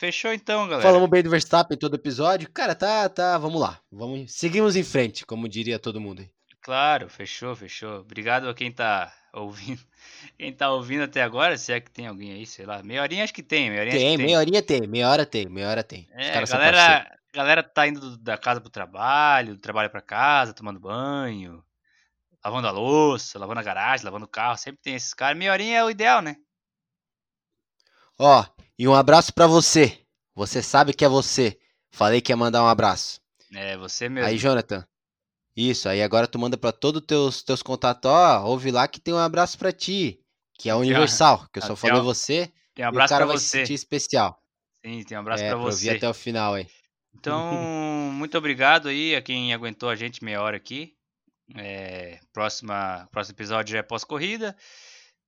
Fechou 0.03 0.33
então, 0.33 0.67
galera. 0.67 0.83
Falamos 0.83 1.09
bem 1.09 1.23
do 1.23 1.31
Verstappen 1.31 1.77
em 1.77 1.79
todo 1.79 1.95
episódio. 1.95 2.51
Cara, 2.51 2.75
tá, 2.75 3.09
tá, 3.09 3.39
vamos 3.39 3.61
lá. 3.61 3.79
Vamos, 3.89 4.33
seguimos 4.33 4.75
em 4.75 4.83
frente, 4.83 5.25
como 5.25 5.49
diria 5.49 5.79
todo 5.79 6.01
mundo 6.01 6.23
aí. 6.23 6.31
Claro, 6.61 7.09
fechou, 7.09 7.55
fechou. 7.55 8.01
Obrigado 8.01 8.49
a 8.49 8.55
quem 8.55 8.73
tá 8.73 9.15
ouvindo. 9.33 9.81
Quem 10.37 10.53
tá 10.53 10.73
ouvindo 10.73 11.05
até 11.05 11.23
agora, 11.23 11.57
se 11.57 11.73
é 11.73 11.81
que 11.81 11.89
tem 11.91 12.09
alguém 12.09 12.33
aí, 12.33 12.45
sei 12.45 12.67
lá. 12.67 12.83
Meia 12.83 13.01
horinha 13.01 13.23
acho 13.23 13.33
que 13.33 13.45
tem, 13.45 13.71
meia 13.71 13.83
horinha 13.83 13.95
acho 13.97 14.05
Tem, 14.05 14.17
que 14.17 14.23
meia 14.25 14.39
horinha 14.39 14.63
tem, 14.63 14.87
meia 14.89 15.09
hora 15.09 15.25
tem, 15.25 15.49
meia 15.49 15.69
hora 15.69 15.85
tem. 15.85 16.09
É, 16.13 16.45
galera, 16.45 17.19
galera 17.33 17.63
tá 17.63 17.87
indo 17.87 18.01
do- 18.01 18.19
da 18.19 18.37
casa 18.37 18.61
pro 18.61 18.69
trabalho, 18.69 19.55
do 19.55 19.61
trabalho 19.61 19.89
pra 19.89 20.03
casa, 20.03 20.53
tomando 20.53 20.81
banho, 20.81 21.65
lavando 22.45 22.67
a 22.67 22.73
louça, 22.73 23.39
lavando 23.39 23.61
a 23.61 23.63
garagem, 23.63 24.05
lavando 24.05 24.25
o 24.25 24.29
carro, 24.29 24.59
sempre 24.59 24.83
tem 24.83 24.97
esses 24.97 25.15
caras. 25.15 25.39
Meia 25.39 25.53
horinha 25.53 25.79
é 25.79 25.85
o 25.85 25.91
ideal, 25.91 26.21
né? 26.21 26.37
Ó, 28.19 28.45
e 28.83 28.89
um 28.89 28.95
abraço 28.95 29.33
pra 29.33 29.47
você. 29.47 29.97
Você 30.35 30.61
sabe 30.61 30.93
que 30.93 31.05
é 31.05 31.09
você. 31.09 31.57
Falei 31.93 32.21
que 32.21 32.33
ia 32.33 32.37
mandar 32.37 32.65
um 32.65 32.67
abraço. 32.67 33.21
É, 33.55 33.77
você 33.77 34.09
mesmo. 34.09 34.29
Aí, 34.29 34.37
Jonathan. 34.37 34.85
Isso, 35.57 35.89
aí 35.89 36.03
agora 36.03 36.27
tu 36.27 36.37
manda 36.37 36.57
pra 36.57 36.73
todos 36.73 37.01
os 37.01 37.07
teus, 37.07 37.43
teus 37.45 37.63
contatos, 37.63 38.11
ó, 38.11 38.43
ouve 38.45 38.73
lá 38.73 38.89
que 38.89 38.99
tem 38.99 39.15
um 39.15 39.19
abraço 39.19 39.57
pra 39.57 39.71
ti, 39.71 40.19
que 40.59 40.69
é 40.69 40.75
universal, 40.75 41.47
que 41.53 41.59
eu 41.61 41.63
só 41.63 41.75
Até 41.75 41.81
falei 41.81 42.01
você, 42.03 42.51
Tem 42.75 42.85
um 42.85 42.89
e 42.89 42.89
o 42.89 42.89
abraço 42.89 43.11
cara 43.11 43.25
pra 43.25 43.35
vai 43.35 43.39
se 43.39 43.45
você. 43.45 43.59
sentir 43.59 43.75
especial. 43.75 44.43
Sim, 44.85 45.05
tem 45.05 45.17
um 45.17 45.21
abraço 45.21 45.45
é, 45.45 45.49
pra 45.51 45.57
pra 45.59 45.65
ouvir 45.67 45.77
você. 45.77 45.91
até 45.91 46.09
o 46.09 46.15
final 46.15 46.55
aí. 46.55 46.67
Então, 47.15 47.53
muito 48.13 48.37
obrigado 48.37 48.89
aí 48.89 49.15
a 49.15 49.23
quem 49.23 49.55
aguentou 49.55 49.89
a 49.91 49.95
gente 49.95 50.25
meia 50.25 50.43
hora 50.43 50.57
aqui. 50.57 50.95
É, 51.55 52.19
próxima, 52.33 53.07
próximo 53.13 53.37
episódio 53.37 53.73
já 53.73 53.79
é 53.79 53.83
pós-corrida. 53.83 54.57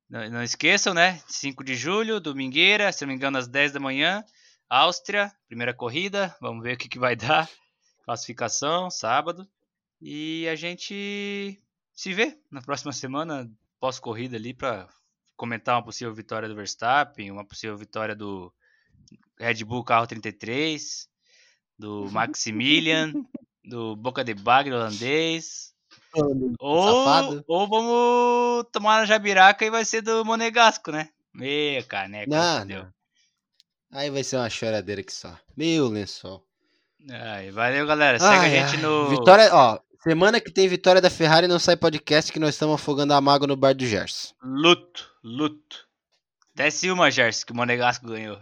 Não, 0.09 0.29
não 0.31 0.43
esqueçam, 0.43 0.95
né? 0.95 1.23
5 1.27 1.65
de 1.65 1.75
julho, 1.75 2.21
domingueira, 2.21 2.93
se 2.93 3.03
não 3.03 3.09
me 3.09 3.15
engano, 3.15 3.39
às 3.39 3.49
10 3.49 3.73
da 3.73 3.81
manhã. 3.81 4.25
Áustria, 4.69 5.33
primeira 5.47 5.75
corrida. 5.75 6.35
Vamos 6.41 6.63
ver 6.63 6.75
o 6.75 6.79
que, 6.79 6.89
que 6.89 6.99
vai 6.99 7.17
dar. 7.17 7.49
Classificação, 8.05 8.91
sábado. 8.91 9.49
E 10.01 10.47
a 10.49 10.55
gente 10.55 11.61
se 11.93 12.13
vê 12.13 12.39
na 12.51 12.61
próxima 12.61 12.93
semana, 12.93 13.51
pós-corrida 13.81 14.37
ali, 14.37 14.53
para 14.53 14.89
comentar 15.37 15.77
uma 15.77 15.85
possível 15.85 16.13
vitória 16.13 16.49
do 16.49 16.55
Verstappen, 16.55 17.31
uma 17.31 17.45
possível 17.45 17.77
vitória 17.77 18.15
do 18.15 18.53
Red 19.39 19.65
Bull 19.65 19.85
Carro 19.85 20.07
33 20.07 21.09
do 21.79 22.11
Maximilian, 22.11 23.13
do 23.65 23.97
Boca 23.97 24.23
de 24.23 24.35
Bagre 24.35 24.75
holandês. 24.75 25.74
Ou, 26.61 27.05
Safado. 27.05 27.45
ou 27.49 27.69
vamos 27.69 28.67
tomar 28.73 29.01
na 29.01 29.07
Jabiraca 29.07 29.65
e 29.65 29.71
vai 29.71 29.85
ser 29.85 30.01
do 30.03 30.25
Monegasco, 30.25 30.91
né? 30.93 31.09
Meia 31.33 31.83
caneca. 31.83 32.31
Não, 32.31 32.61
fudeu. 32.61 32.83
não. 32.85 32.95
Aí 33.93 34.11
vai 34.11 34.23
ser 34.25 34.37
uma 34.37 34.51
choradeira 34.51 35.03
que 35.03 35.13
só. 35.13 35.37
Meu 35.57 35.89
lençol. 35.89 36.45
Ai, 37.11 37.51
valeu, 37.51 37.87
galera. 37.87 38.19
Segue 38.19 38.35
Ai, 38.35 38.59
a 38.59 38.67
gente 38.67 38.77
ai. 38.77 38.83
no. 38.83 39.09
Vitória, 39.11 39.51
ó, 39.53 39.79
semana 40.03 40.41
que 40.41 40.51
tem 40.51 40.67
vitória 40.69 41.01
da 41.01 41.11
Ferrari 41.11 41.47
não 41.47 41.59
sai 41.59 41.77
podcast 41.77 42.33
que 42.33 42.39
nós 42.41 42.55
estamos 42.55 42.75
afogando 42.77 43.13
a 43.15 43.21
mágoa 43.21 43.47
no 43.47 43.57
bar 43.57 43.75
do 43.75 43.85
Gerson. 43.87 44.33
Luto, 44.43 45.11
luto. 45.23 45.87
Desce 46.55 46.91
uma, 46.91 47.11
Gerson, 47.11 47.47
que 47.47 47.53
o 47.53 47.57
Monegasco 47.57 48.07
ganhou. 48.07 48.39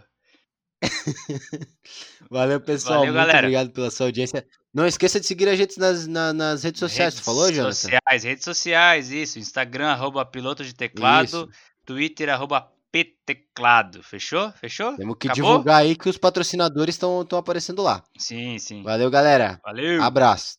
Valeu, 2.29 2.59
pessoal. 2.61 2.99
Valeu, 2.99 3.13
Muito 3.13 3.25
galera. 3.25 3.39
obrigado 3.39 3.71
pela 3.71 3.91
sua 3.91 4.07
audiência. 4.07 4.45
Não 4.73 4.87
esqueça 4.87 5.19
de 5.19 5.25
seguir 5.27 5.47
a 5.47 5.55
gente 5.55 5.79
nas, 5.79 6.07
na- 6.07 6.33
nas 6.33 6.63
redes 6.63 6.79
sociais. 6.79 7.13
Redes 7.13 7.21
Tu 7.21 7.25
falou, 7.25 7.51
Jonathan? 7.53 7.73
Sociais, 7.73 8.23
redes 8.23 8.43
sociais, 8.43 9.11
isso. 9.11 9.37
Instagram, 9.37 9.89
arroba 9.89 10.25
piloto 10.25 10.63
de 10.65 10.73
teclado. 10.73 11.25
Isso. 11.25 11.49
Twitter, 11.85 12.29
arroba 12.29 12.71
pteclado. 12.91 14.01
Fechou? 14.01 14.51
Fechou? 14.53 14.95
Temos 14.95 15.15
que 15.19 15.27
Acabou? 15.27 15.51
divulgar 15.51 15.81
aí 15.81 15.95
que 15.95 16.09
os 16.09 16.17
patrocinadores 16.17 16.95
estão 16.95 17.25
aparecendo 17.37 17.81
lá. 17.83 18.03
Sim, 18.17 18.57
sim. 18.57 18.81
Valeu, 18.83 19.09
galera. 19.11 19.59
Valeu. 19.63 20.01
Abraço. 20.01 20.57